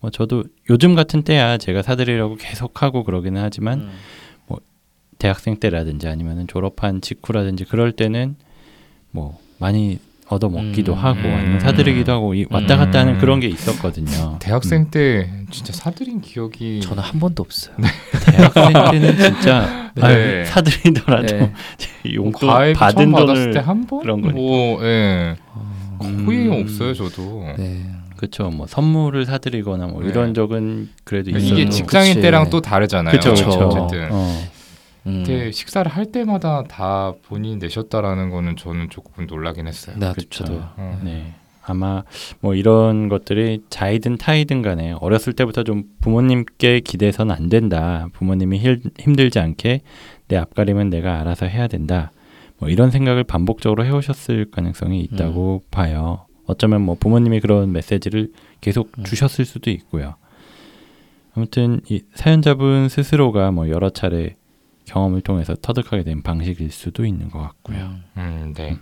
뭐 0.01 0.11
저도 0.11 0.45
요즘 0.69 0.95
같은 0.95 1.23
때야 1.23 1.57
제가 1.57 1.81
사드리려고 1.81 2.37
계속 2.37 2.83
하고 2.83 3.05
그러기는 3.05 3.41
하지만 3.41 3.81
음. 3.81 3.91
대학생 5.25 5.57
때라든지 5.57 6.07
아니면은 6.07 6.47
졸업한 6.47 7.01
직후라든지 7.01 7.65
그럴 7.65 7.93
때는 7.93 8.37
뭐 9.11 9.39
많이 9.57 9.99
얻어 10.29 10.51
먹기도 10.51 10.93
음. 10.93 10.99
하고 10.99 11.19
아니면 11.21 11.55
음. 11.55 11.61
사드리기도 11.61 12.13
하고 12.13 12.35
이 12.35 12.45
왔다 12.51 12.77
갔다 12.77 12.99
하는 12.99 13.15
음. 13.15 13.19
그런 13.19 13.41
게 13.41 13.47
있었거든요. 13.47 14.39
대학생 14.39 14.91
때 14.91 15.31
진짜 15.51 15.73
사드린 15.73 16.21
기억이 16.21 16.83
저는 16.83 17.03
한 17.03 17.21
번도 17.21 17.43
없어요. 17.43 17.75
음. 17.79 17.85
대학생 18.27 18.73
때는 18.91 19.17
진짜 19.17 19.93
네. 19.97 20.03
아유, 20.05 20.45
사드리더라도 20.45 21.27
네. 21.27 21.53
용돈 22.13 22.51
과외비 22.51 22.79
받은 22.79 23.13
돈을 23.13 23.53
때한 23.53 23.87
번? 23.87 24.03
그런 24.03 24.21
거니까. 24.21 24.39
뭐, 24.39 24.85
예. 24.85 25.37
거의 26.27 26.49
음. 26.49 26.53
없어요, 26.53 26.93
저도. 26.93 27.47
네. 27.57 27.87
그렇죠. 28.19 28.51
뭐 28.51 28.67
선물을 28.67 29.25
사드리거나 29.25 29.87
뭐 29.87 30.03
네. 30.03 30.11
이런 30.11 30.35
적은 30.35 30.91
그래도 31.05 31.31
이게 31.31 31.63
있어도 31.63 31.71
직장인 31.71 32.13
그치. 32.13 32.21
때랑 32.21 32.51
또 32.51 32.61
다르잖아요. 32.61 33.13
그쵸, 33.13 33.31
그쵸. 33.31 33.49
어쨌든. 33.49 34.09
어. 34.13 34.54
음. 35.07 35.23
그때 35.25 35.51
식사를 35.53 35.91
할 35.91 36.07
때마다 36.07 36.65
다 36.65 37.13
본인이 37.27 37.57
내셨다라는 37.57 38.31
거는 38.31 38.57
저는 38.57 38.91
조금 38.91 39.27
놀라긴 39.27 39.67
했어요. 39.67 39.97
나도 39.99 40.15
그쵸. 40.15 40.45
저도. 40.45 40.61
어. 40.77 41.01
네. 41.05 41.35
아마 41.67 42.05
뭐 42.41 42.55
이런 42.55 43.09
것들이 43.09 43.63
자이든 43.71 44.19
타이든 44.19 44.61
간에 44.63 44.93
어렸을 45.01 45.33
때부터 45.33 45.63
좀 45.65 45.85
부모님께 46.03 46.81
기대서는 46.81 47.35
안 47.35 47.49
된다. 47.49 48.09
부모님이 48.13 48.59
힐- 48.59 48.83
힘들지 48.99 49.39
않게 49.39 49.81
내 50.29 50.37
앞가림은 50.37 50.91
내가 50.91 51.21
알아서 51.21 51.47
해야 51.47 51.67
된다. 51.67 52.13
뭐 52.59 52.69
이런 52.69 52.91
생각을 52.91 53.25
반복적으로 53.25 53.85
해오셨을 53.85 54.51
가능성이 54.51 55.01
있다고 55.01 55.63
봐요. 55.71 56.27
어쩌면 56.47 56.83
뭐 56.83 56.97
부모님이 57.01 57.41
그런 57.41 57.73
메시지를 57.73 58.29
계속 58.61 58.91
음. 58.99 59.05
주셨을 59.05 59.47
수도 59.47 59.71
있고요. 59.71 60.17
아무튼 61.35 61.81
이 61.89 62.03
사연자분 62.15 62.89
스스로가 62.91 63.51
뭐 63.51 63.69
여러 63.71 63.91
차례 63.91 64.37
경험을 64.85 65.21
통해서 65.21 65.55
터득하게 65.55 66.05
된 66.05 66.23
방식일 66.23 66.71
수도 66.71 67.05
있는 67.05 67.31
것 67.31 67.41
같고요. 67.41 67.79
음. 67.79 68.05
음, 68.17 68.55
네. 68.57 68.79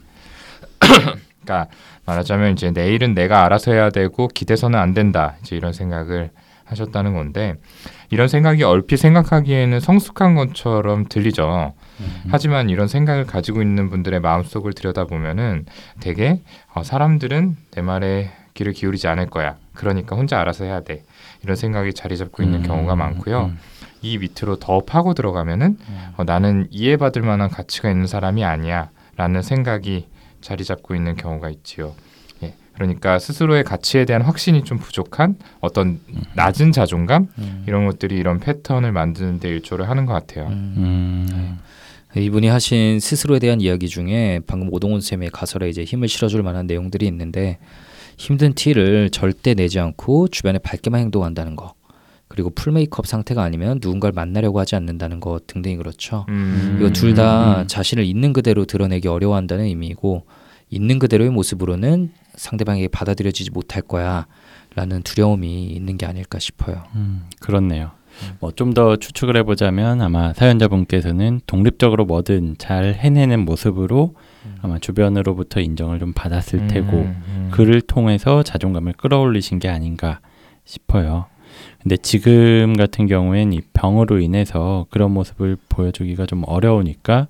그러니까 1.44 1.68
말하자면 2.06 2.52
이제 2.52 2.70
내일은 2.70 3.14
내가 3.14 3.44
알아서 3.44 3.72
해야 3.72 3.90
되고 3.90 4.28
기대서는 4.28 4.78
안 4.78 4.94
된다. 4.94 5.36
이제 5.42 5.56
이런 5.56 5.72
생각을 5.72 6.30
하셨다는 6.64 7.14
건데 7.14 7.54
이런 8.10 8.28
생각이 8.28 8.62
얼핏 8.62 8.96
생각하기에는 8.96 9.80
성숙한 9.80 10.34
것처럼 10.34 11.06
들리죠. 11.08 11.74
음. 12.00 12.22
하지만 12.30 12.70
이런 12.70 12.88
생각을 12.88 13.26
가지고 13.26 13.62
있는 13.62 13.90
분들의 13.90 14.20
마음속을 14.20 14.72
들여다보면은 14.72 15.66
되게 16.00 16.40
어, 16.74 16.82
사람들은 16.82 17.56
내 17.72 17.82
말에 17.82 18.30
귀를 18.54 18.72
기울이지 18.72 19.08
않을 19.08 19.26
거야. 19.26 19.56
그러니까 19.74 20.16
혼자 20.16 20.40
알아서 20.40 20.64
해야 20.64 20.80
돼. 20.80 21.04
이런 21.42 21.56
생각이 21.56 21.92
자리 21.94 22.16
잡고 22.16 22.42
있는 22.42 22.60
음, 22.60 22.66
경우가 22.66 22.96
많고요. 22.96 23.46
음, 23.46 23.58
이 24.02 24.18
밑으로 24.18 24.56
더 24.56 24.80
파고 24.80 25.14
들어가면은 25.14 25.78
어, 26.16 26.24
나는 26.24 26.66
이해받을 26.70 27.22
만한 27.22 27.48
가치가 27.48 27.90
있는 27.90 28.06
사람이 28.06 28.44
아니야라는 28.44 29.42
생각이 29.42 30.06
자리 30.40 30.64
잡고 30.64 30.94
있는 30.94 31.16
경우가 31.16 31.50
있지요. 31.50 31.94
예, 32.42 32.54
그러니까 32.74 33.18
스스로의 33.18 33.62
가치에 33.64 34.04
대한 34.04 34.22
확신이 34.22 34.64
좀 34.64 34.78
부족한 34.78 35.36
어떤 35.60 36.00
낮은 36.34 36.72
자존감 36.72 37.28
음. 37.38 37.64
이런 37.66 37.86
것들이 37.86 38.16
이런 38.16 38.40
패턴을 38.40 38.92
만드는데 38.92 39.48
일조를 39.48 39.88
하는 39.88 40.04
것 40.04 40.12
같아요. 40.12 40.48
음. 40.48 40.74
음, 40.76 41.58
이분이 42.14 42.48
하신 42.48 43.00
스스로에 43.00 43.38
대한 43.38 43.60
이야기 43.60 43.88
중에 43.88 44.40
방금 44.46 44.68
오동훈 44.72 45.00
쌤의 45.00 45.30
가설에 45.30 45.70
이제 45.70 45.84
힘을 45.84 46.08
실어줄 46.08 46.42
만한 46.42 46.66
내용들이 46.66 47.06
있는데 47.06 47.58
힘든 48.18 48.52
티를 48.52 49.10
절대 49.10 49.54
내지 49.54 49.78
않고 49.80 50.28
주변에 50.28 50.58
밝게만 50.58 51.00
행동한다는 51.00 51.56
거 51.56 51.74
그리고 52.32 52.48
풀 52.48 52.72
메이크업 52.72 53.06
상태가 53.06 53.42
아니면 53.42 53.78
누군가를 53.82 54.14
만나려고 54.14 54.58
하지 54.58 54.74
않는다는 54.74 55.20
것 55.20 55.46
등등이 55.46 55.76
그렇죠. 55.76 56.24
음, 56.30 56.78
이거 56.80 56.90
둘다 56.90 57.60
음. 57.60 57.68
자신을 57.68 58.04
있는 58.04 58.32
그대로 58.32 58.64
드러내기 58.64 59.06
어려워한다는 59.06 59.66
의미이고 59.66 60.24
있는 60.70 60.98
그대로의 60.98 61.28
모습으로는 61.28 62.12
상대방에게 62.36 62.88
받아들여지지 62.88 63.50
못할 63.50 63.82
거야 63.82 64.26
라는 64.74 65.02
두려움이 65.02 65.66
있는 65.66 65.98
게 65.98 66.06
아닐까 66.06 66.38
싶어요. 66.38 66.84
음, 66.94 67.24
그렇네요. 67.38 67.90
뭐좀더 68.40 68.96
추측을 68.96 69.36
해보자면 69.36 70.00
아마 70.00 70.32
사연자분께서는 70.32 71.42
독립적으로 71.46 72.06
뭐든 72.06 72.56
잘 72.56 72.94
해내는 72.94 73.44
모습으로 73.44 74.14
아마 74.62 74.78
주변으로부터 74.78 75.60
인정을 75.60 75.98
좀 75.98 76.14
받았을 76.14 76.66
테고 76.68 76.96
음, 76.96 77.50
그를 77.52 77.82
통해서 77.82 78.42
자존감을 78.42 78.94
끌어올리신 78.94 79.58
게 79.58 79.68
아닌가 79.68 80.20
싶어요. 80.64 81.26
근데 81.82 81.96
지금 81.96 82.74
같은 82.76 83.06
경우엔 83.06 83.52
이 83.52 83.60
병으로 83.72 84.20
인해서 84.20 84.86
그런 84.90 85.10
모습을 85.12 85.56
보여주기가 85.68 86.26
좀 86.26 86.44
어려우니까 86.46 87.26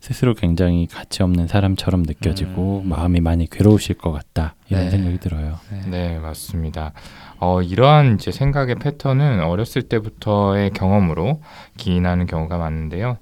스스로 0.00 0.34
굉장히 0.34 0.86
가치 0.86 1.22
없는 1.22 1.48
사람처럼 1.48 2.02
느껴지고 2.02 2.82
음. 2.84 2.88
마음이 2.88 3.20
많이 3.20 3.48
괴로우실 3.48 3.96
것 3.96 4.12
같다 4.12 4.54
이런 4.68 4.84
네. 4.84 4.90
생각이 4.90 5.18
들어요. 5.18 5.58
네, 5.90 6.18
맞습니다. 6.18 6.92
어, 7.40 7.62
이러한 7.62 8.14
이제 8.14 8.30
생각의 8.30 8.76
패턴은 8.76 9.42
어렸을 9.42 9.82
때부터의 9.82 10.70
경험으로 10.70 11.40
기인하는 11.76 12.26
경우가 12.26 12.58
많은데요. 12.58 13.18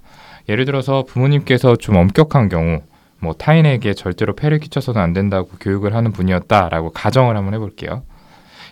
예를 0.48 0.64
들어서 0.64 1.04
부모님께서 1.04 1.76
좀 1.76 1.96
엄격한 1.96 2.48
경우, 2.48 2.80
뭐 3.18 3.32
타인에게 3.32 3.94
절대로 3.94 4.34
폐를 4.34 4.58
끼쳐서는 4.58 5.00
안 5.00 5.12
된다고 5.12 5.48
교육을 5.60 5.94
하는 5.94 6.12
분이었다라고 6.12 6.90
가정을 6.90 7.36
한번 7.36 7.54
해볼게요. 7.54 8.02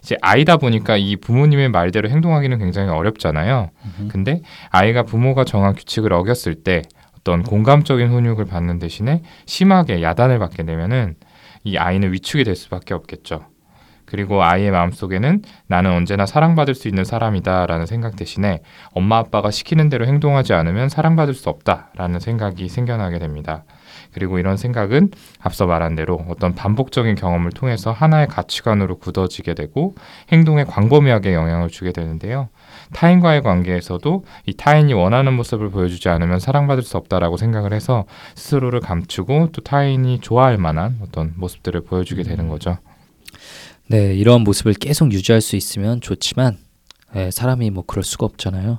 이제 0.05 0.19
아이다 0.21 0.59
보니까 0.59 0.99
이 0.99 1.17
부모님의 1.17 1.71
말대로 1.71 2.11
행동하기는 2.11 2.59
굉장히 2.59 2.91
어렵잖아요. 2.91 3.71
음. 4.01 4.09
근데 4.13 4.43
아이가 4.69 5.03
부모가 5.03 5.45
정한 5.45 5.75
규칙을 5.75 6.13
어겼을 6.13 6.57
때 6.57 6.83
어떤 7.19 7.43
공감적인 7.43 8.11
훈육을 8.11 8.45
받는 8.45 8.79
대신에 8.79 9.23
심하게 9.47 10.03
야단을 10.03 10.39
받게 10.39 10.65
되면은 10.65 11.15
이 11.65 11.79
아이는 11.79 12.13
위축이 12.13 12.45
될 12.45 12.55
수밖에 12.55 12.93
없겠죠. 12.93 13.47
그리고 14.05 14.43
아이의 14.43 14.71
마음속에는 14.71 15.41
나는 15.69 15.93
언제나 15.93 16.27
사랑받을 16.27 16.75
수 16.75 16.87
있는 16.89 17.05
사람이다라는 17.05 17.87
생각 17.87 18.15
대신에 18.15 18.61
엄마 18.93 19.17
아빠가 19.17 19.51
시키는 19.51 19.89
대로 19.89 20.05
행동하지 20.05 20.53
않으면 20.53 20.91
사랑받을 20.91 21.33
수 21.33 21.49
없다라는 21.49 22.21
생각이 22.21 22.69
생겨나게 22.69 23.19
됩니다. 23.19 23.65
그리고 24.15 24.39
이런 24.39 24.57
생각은 24.57 25.11
앞서 25.41 25.67
말한 25.67 25.97
대로 25.97 26.25
어떤 26.29 26.55
반복적인 26.55 27.17
경험을 27.17 27.51
통해서 27.51 27.93
하나의 27.93 28.29
가치관으로 28.29 28.99
굳어지게 28.99 29.55
되고 29.55 29.95
행동에 30.33 30.65
광범위하게 30.65 31.35
영향을 31.35 31.69
주게 31.69 31.93
되는데요. 31.93 32.49
타인과의 32.93 33.43
관계에서도 33.43 34.25
이 34.47 34.55
타인이 34.55 34.93
원하는 34.95 35.35
모습을 35.35 35.71
보여주지 35.71 36.09
않으면 36.09 36.39
사랑받을 36.39 36.83
수 36.83 36.97
없다라고 36.97 37.37
생각을 37.37 37.73
해서 37.73 38.05
스스로를 38.37 38.81
감추고 38.81 39.51
또 39.53 39.61
타인이 39.61 40.21
좋아할 40.21 40.57
만한 40.59 40.99
어떤 41.03 41.35
모습들을 41.37 41.81
보여주게 41.83 42.23
되는 42.23 42.49
거죠. 42.49 42.79
네, 43.89 44.15
이러한 44.15 44.43
모습을 44.43 44.75
계속 44.75 45.13
유지할 45.13 45.41
수 45.41 45.57
있으면 45.57 46.01
좋지만 46.01 46.59
예, 47.17 47.31
사람이 47.31 47.71
뭐 47.71 47.85
그럴 47.87 48.03
수가 48.03 48.27
없잖아요. 48.27 48.79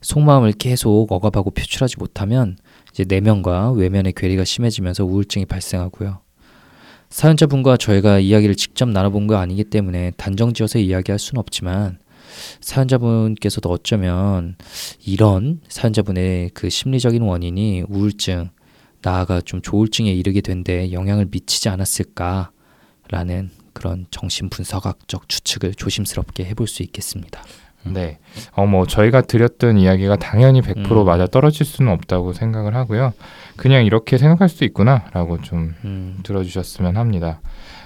속마음을 0.00 0.52
계속 0.52 1.10
억압하고 1.10 1.50
표출하지 1.50 1.96
못하면 1.98 2.56
이제 2.94 3.04
내면과 3.08 3.72
외면의 3.72 4.12
괴리가 4.12 4.44
심해지면서 4.44 5.04
우울증이 5.04 5.46
발생하고요. 5.46 6.20
사연자분과 7.10 7.76
저희가 7.76 8.20
이야기를 8.20 8.54
직접 8.54 8.88
나눠본 8.88 9.26
거 9.26 9.36
아니기 9.36 9.64
때문에 9.64 10.12
단정지어서 10.16 10.78
이야기할 10.78 11.18
수는 11.18 11.40
없지만 11.40 11.98
사연자분께서도 12.60 13.68
어쩌면 13.68 14.54
이런 15.04 15.60
사연자분의 15.68 16.50
그 16.54 16.70
심리적인 16.70 17.22
원인이 17.22 17.84
우울증, 17.88 18.50
나아가 19.02 19.40
좀 19.40 19.60
조울증에 19.60 20.12
이르게 20.12 20.40
된데 20.40 20.92
영향을 20.92 21.26
미치지 21.30 21.68
않았을까라는 21.68 23.50
그런 23.72 24.06
정신분석학적 24.12 25.28
추측을 25.28 25.74
조심스럽게 25.74 26.44
해볼 26.44 26.68
수 26.68 26.84
있겠습니다. 26.84 27.42
네. 27.84 28.18
어, 28.52 28.66
뭐, 28.66 28.86
저희가 28.86 29.22
드렸던 29.22 29.78
이야기가 29.78 30.16
당연히 30.16 30.60
100% 30.60 30.90
음. 30.90 31.04
맞아 31.04 31.26
떨어질 31.26 31.66
수는 31.66 31.92
없다고 31.92 32.32
생각을 32.32 32.74
하고요. 32.74 33.12
그냥 33.56 33.84
이렇게 33.84 34.18
생각할 34.18 34.48
수 34.48 34.64
있구나 34.64 35.04
라고 35.12 35.40
좀 35.40 35.74
음, 35.84 36.18
들어주셨으면 36.22 36.96
합니다. 36.96 37.40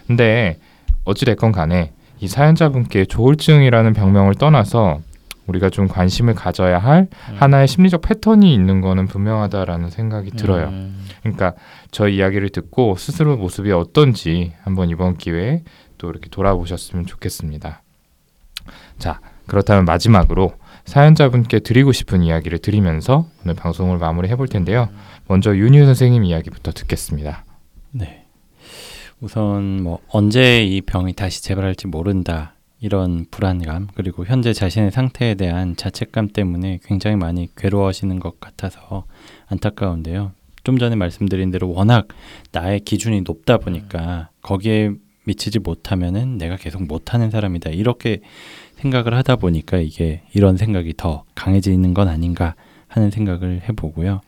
근데, 0.07 0.59
어찌됐건 1.05 1.53
간에 1.53 1.93
이 2.21 2.29
사연자분께 2.29 3.07
조울증이라는 3.07 3.93
병명을 3.93 4.35
떠나서 4.35 5.01
우리가 5.47 5.71
좀 5.71 5.89
관심을 5.89 6.35
가져야 6.35 6.79
할 6.79 7.09
하나의 7.37 7.67
심리적 7.69 8.03
패턴이 8.03 8.53
있는 8.53 8.83
거는 8.83 9.07
분명하다라는 9.07 9.89
생각이 9.89 10.33
들어요. 10.33 10.69
음, 10.69 11.07
그러니까 11.23 11.55
저희 11.91 12.17
이야기를 12.17 12.51
듣고 12.51 12.97
스스로 12.97 13.37
모습이 13.37 13.73
어떤지 13.73 14.53
한번 14.63 14.91
이번 14.91 15.17
기회에 15.17 15.63
또 15.97 16.11
이렇게 16.11 16.29
돌아보셨으면 16.29 17.07
좋겠습니다. 17.07 17.83
자, 18.99 19.21
그렇다면 19.49 19.85
마지막으로 19.85 20.53
사연자분께 20.85 21.61
드리고 21.61 21.93
싶은 21.93 22.23
이야기를 22.23 22.59
드리면서 22.61 23.27
오늘 23.45 23.55
방송을 23.55 23.99
마무리해 23.99 24.37
볼 24.37 24.47
텐데요. 24.47 24.89
먼저 25.27 25.57
윤희 25.57 25.85
선생님 25.85 26.25
이야기부터 26.25 26.71
듣겠습니다. 26.73 27.45
네. 27.91 28.25
우선 29.21 29.83
뭐 29.83 29.99
언제 30.09 30.63
이 30.63 30.81
병이 30.81 31.15
다시 31.15 31.43
재발할지 31.43 31.89
모른다 31.89 32.55
이런 32.81 33.27
불안감 33.31 33.89
그리고 33.95 34.25
현재 34.25 34.53
자신의 34.53 34.93
상태에 34.93 35.35
대한 35.35 35.75
자책감 35.75 36.29
때문에 36.29 36.79
굉장히 36.85 37.17
많이 37.17 37.49
괴로워하시는 37.57 38.21
것 38.21 38.39
같아서 38.39 39.05
안타까운데요. 39.49 40.33
좀 40.63 40.79
전에 40.79 40.95
말씀드린 40.95 41.51
대로 41.51 41.71
워낙 41.71 42.09
나의 42.53 42.81
기준이 42.81 43.23
높다 43.23 43.59
보니까 43.59 44.29
거기에 44.43 44.93
미치지 45.29 45.59
못하면은 45.61 46.39
내가 46.39 46.57
계속 46.57 46.83
못하는 46.85 47.31
사람이다 47.31 47.71
이렇게 47.71 48.21
생각을 48.77 49.15
하다 49.15 49.37
보니까 49.37 49.79
이게 49.79 50.23
이런 50.35 50.57
생각이 50.57 50.95
더 50.97 51.25
강해지는 51.35 51.95
건 51.95 52.09
아닌가 52.09 52.55
하는 52.89 53.11
생각을 53.11 53.61
해보고요. 53.69 54.23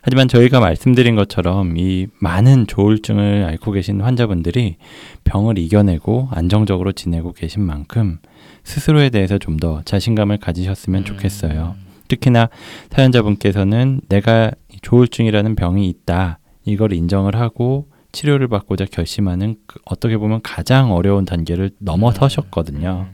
하지만 0.00 0.28
저희가 0.28 0.60
말씀드린 0.60 1.14
것처럼 1.14 1.76
이 1.76 2.06
많은 2.20 2.66
조울증을 2.66 3.44
앓고 3.44 3.72
계신 3.72 4.00
환자분들이 4.00 4.76
병을 5.24 5.58
이겨내고 5.58 6.28
안정적으로 6.30 6.92
지내고 6.92 7.32
계신 7.32 7.62
만큼 7.62 8.18
스스로에 8.64 9.10
대해서 9.10 9.36
좀 9.38 9.58
더 9.58 9.82
자신감을 9.84 10.38
가지셨으면 10.38 11.04
좋겠어요. 11.04 11.74
특히나 12.06 12.48
사연자분께서는 12.90 14.02
내가 14.08 14.52
조울증이라는 14.82 15.56
병이 15.56 15.88
있다. 15.88 16.38
이걸 16.64 16.92
인정을 16.92 17.34
하고 17.34 17.88
치료를 18.18 18.48
받고자 18.48 18.86
결심하는 18.86 19.54
그 19.68 19.78
어떻게 19.84 20.16
보면 20.16 20.42
가장 20.42 20.90
어려운 20.92 21.24
단계를 21.24 21.70
넘어서셨거든요. 21.78 23.08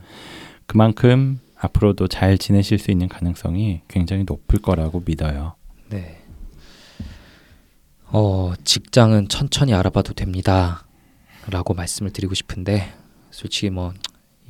그만큼 0.67 1.41
앞으로도 1.59 2.09
잘 2.09 2.39
지내실 2.39 2.79
수 2.79 2.91
있는 2.91 3.09
가능성이 3.09 3.83
굉장히 3.87 4.25
높을 4.25 4.63
거라고 4.63 5.03
믿어요. 5.05 5.57
네. 5.91 6.23
어, 8.07 8.55
직장은 8.65 9.29
천천히 9.29 9.75
알아봐도 9.75 10.15
됩니다. 10.15 10.87
라고 11.51 11.75
말씀을 11.75 12.11
드리고 12.11 12.33
싶은데, 12.33 12.91
솔직히 13.31 13.69
뭐, 13.69 13.93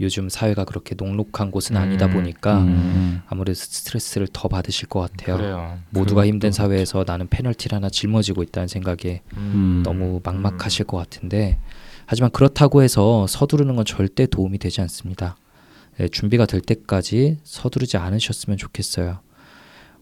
요즘 0.00 0.28
사회가 0.28 0.64
그렇게 0.64 0.94
녹록한 0.96 1.50
곳은 1.50 1.76
아니다 1.76 2.07
음, 2.07 2.12
보니까 2.12 2.59
음. 2.59 3.22
아무래도 3.26 3.54
스트레스를 3.54 4.26
더 4.33 4.48
받으실 4.48 4.88
것 4.88 5.00
같아요. 5.00 5.37
그래요. 5.37 5.78
모두가 5.90 6.26
힘든 6.26 6.50
사회에서 6.50 7.04
나는 7.07 7.28
페널티를 7.28 7.76
하나 7.76 7.88
짊어지고 7.88 8.42
있다는 8.42 8.66
생각에 8.66 9.22
음. 9.37 9.83
너무 9.85 10.20
막막하실 10.24 10.87
것 10.87 10.96
같은데 10.96 11.59
하지만 12.07 12.30
그렇다고 12.30 12.83
해서 12.83 13.26
서두르는 13.28 13.76
건 13.76 13.85
절대 13.85 14.26
도움이 14.26 14.59
되지 14.59 14.80
않습니다. 14.80 15.37
예, 16.00 16.09
준비가 16.09 16.44
될 16.44 16.61
때까지 16.61 17.38
서두르지 17.44 17.96
않으셨으면 17.96 18.59
좋겠어요. 18.59 19.20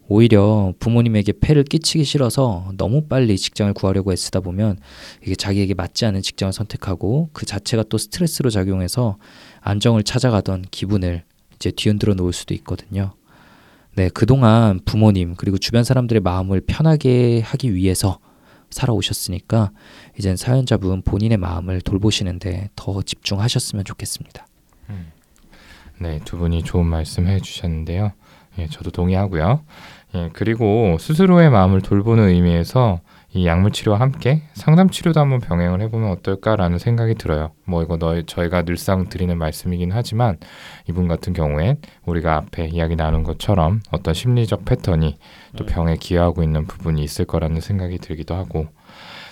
오히려 0.09 0.75
부모님에게 0.79 1.35
폐를 1.41 1.65
끼치기 1.65 2.05
싫어서 2.05 2.73
너무 2.77 3.07
빨리 3.07 3.39
직장을 3.39 3.73
구하려고 3.73 4.13
애쓰다 4.13 4.41
보면 4.41 4.79
이게 5.23 5.35
자기에게 5.35 5.75
맞지 5.75 6.05
않은 6.07 6.23
직장을 6.23 6.53
선택하고 6.53 7.31
그 7.33 7.47
자체가 7.47 7.85
또 7.85 7.99
스트레스로 7.99 8.51
작용해서 8.51 9.17
안정을 9.61 10.03
찾아가던 10.03 10.67
기분을 10.71 11.25
이제 11.55 11.71
뒤흔들어 11.71 12.15
놓을 12.15 12.33
수도 12.33 12.55
있거든요. 12.55 13.15
네, 13.95 14.09
그동안 14.09 14.81
부모님 14.85 15.35
그리고 15.37 15.59
주변 15.59 15.85
사람들의 15.85 16.21
마음을 16.21 16.61
편하게 16.61 17.41
하기 17.41 17.75
위해서 17.75 18.19
살아오셨으니까 18.71 19.71
이젠 20.19 20.37
사연자분 20.37 21.03
본인의 21.03 21.39
마음을 21.39 21.81
돌보시는데 21.83 22.71
더 22.75 23.03
집중하셨으면 23.03 23.85
좋겠습니다. 23.85 24.47
네, 26.01 26.21
두 26.25 26.37
분이 26.39 26.65
좋은 26.65 26.85
말씀 26.87 27.29
해주셨는데요. 27.29 28.13
예, 28.59 28.67
저도 28.67 28.91
동의하고요. 28.91 29.61
예, 30.15 30.31
그리고 30.33 30.97
스스로의 30.99 31.51
마음을 31.51 31.81
돌보는 31.81 32.29
의미에서 32.29 33.01
이 33.35 33.47
약물 33.47 33.73
치료와 33.73 33.99
함께 33.99 34.43
상담 34.53 34.91
치료도 34.91 35.19
한번 35.19 35.41
병행을 35.41 35.81
해보면 35.81 36.11
어떨까라는 36.11 36.79
생각이 36.79 37.15
들어요. 37.15 37.53
뭐 37.65 37.83
이거 37.83 37.97
너 37.97 38.21
저희가 38.21 38.63
늘상 38.63 39.09
드리는 39.09 39.37
말씀이긴 39.39 39.91
하지만 39.91 40.37
이분 40.87 41.09
같은 41.09 41.33
경우엔 41.33 41.79
우리가 42.05 42.37
앞에 42.37 42.67
이야기 42.67 42.95
나눈 42.95 43.23
것처럼 43.23 43.81
어떤 43.91 44.13
심리적 44.13 44.67
패턴이 44.67 45.17
또 45.57 45.65
병에 45.65 45.97
기여하고 45.97 46.43
있는 46.43 46.67
부분이 46.67 47.03
있을 47.03 47.25
거라는 47.25 47.63
생각이 47.63 47.99
들기도 47.99 48.35
하고 48.35 48.67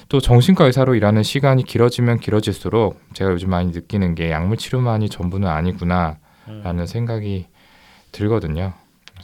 또 0.08 0.18
정신과 0.18 0.64
의사로 0.64 0.94
일하는 0.94 1.22
시간이 1.22 1.64
길어지면 1.64 2.20
길어질수록 2.20 2.98
제가 3.12 3.32
요즘 3.32 3.50
많이 3.50 3.70
느끼는 3.70 4.14
게 4.14 4.30
약물 4.30 4.56
치료만이 4.56 5.10
전부는 5.10 5.46
아니구나라는 5.46 6.86
생각이 6.86 7.48
들거든요. 8.12 8.72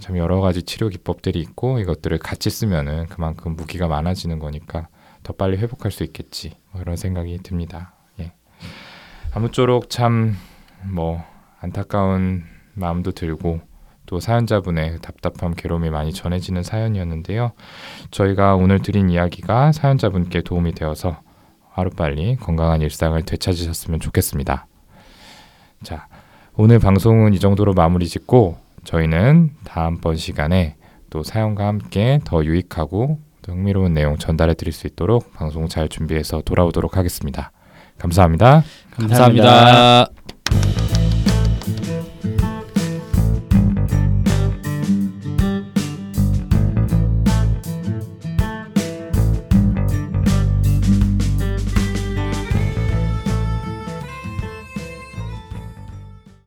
참 0.01 0.17
여러 0.19 0.41
가지 0.41 0.63
치료 0.63 0.89
기법들이 0.89 1.41
있고 1.41 1.79
이것들을 1.79 2.19
같이 2.19 2.51
쓰면은 2.51 3.07
그만큼 3.07 3.57
무기가 3.57 3.89
많아지는 3.89 4.39
거니까 4.39 4.89
더 5.23 5.33
빨리 5.33 5.57
회복할 5.57 5.91
수 5.91 6.05
있겠지 6.05 6.57
뭐 6.73 6.81
이런 6.81 6.97
생각이 6.97 7.39
듭니다. 7.43 7.95
예. 8.21 8.33
아무쪼록 9.33 9.91
참 9.91 10.37
뭐 10.85 11.23
안타까운 11.61 12.45
마음도 12.75 13.13
들고 13.13 13.61
또 14.07 14.21
사연자분의 14.21 14.99
답답함 15.03 15.55
괴로움이 15.55 15.91
많이 15.91 16.13
전해지는 16.13 16.63
사연이었는데요. 16.63 17.53
저희가 18.11 18.55
오늘 18.55 18.81
드린 18.81 19.11
이야기가 19.11 19.73
사연자분께 19.73 20.43
도움이 20.43 20.73
되어서 20.73 21.21
하루빨리 21.71 22.37
건강한 22.37 22.83
일상을 22.83 23.21
되찾으셨으면 23.23 24.01
좋겠습니다. 24.01 24.67
자, 25.83 26.07
오늘 26.55 26.79
방송은 26.79 27.35
이 27.35 27.41
정도로 27.41 27.75
마무리 27.75 28.07
짓고 28.07 28.59
저희는 28.87 29.51
다음번 29.65 30.17
시간에 30.17 30.77
또 31.11 31.23
사연과 31.23 31.67
함께 31.67 32.21
더 32.25 32.45
유익하고 32.45 33.19
또 33.43 33.53
흥미로운 33.53 33.93
내용 33.93 34.17
전달해 34.17 34.55
드릴 34.55 34.73
수 34.73 34.87
있도록 34.87 35.33
방송 35.35 35.69
잘 35.69 35.89
준비해서 35.89 36.41
돌아오도록 36.43 36.97
하겠습니다. 36.97 37.53
감사합니다. 37.99 38.63
감사합니다. 38.93 40.09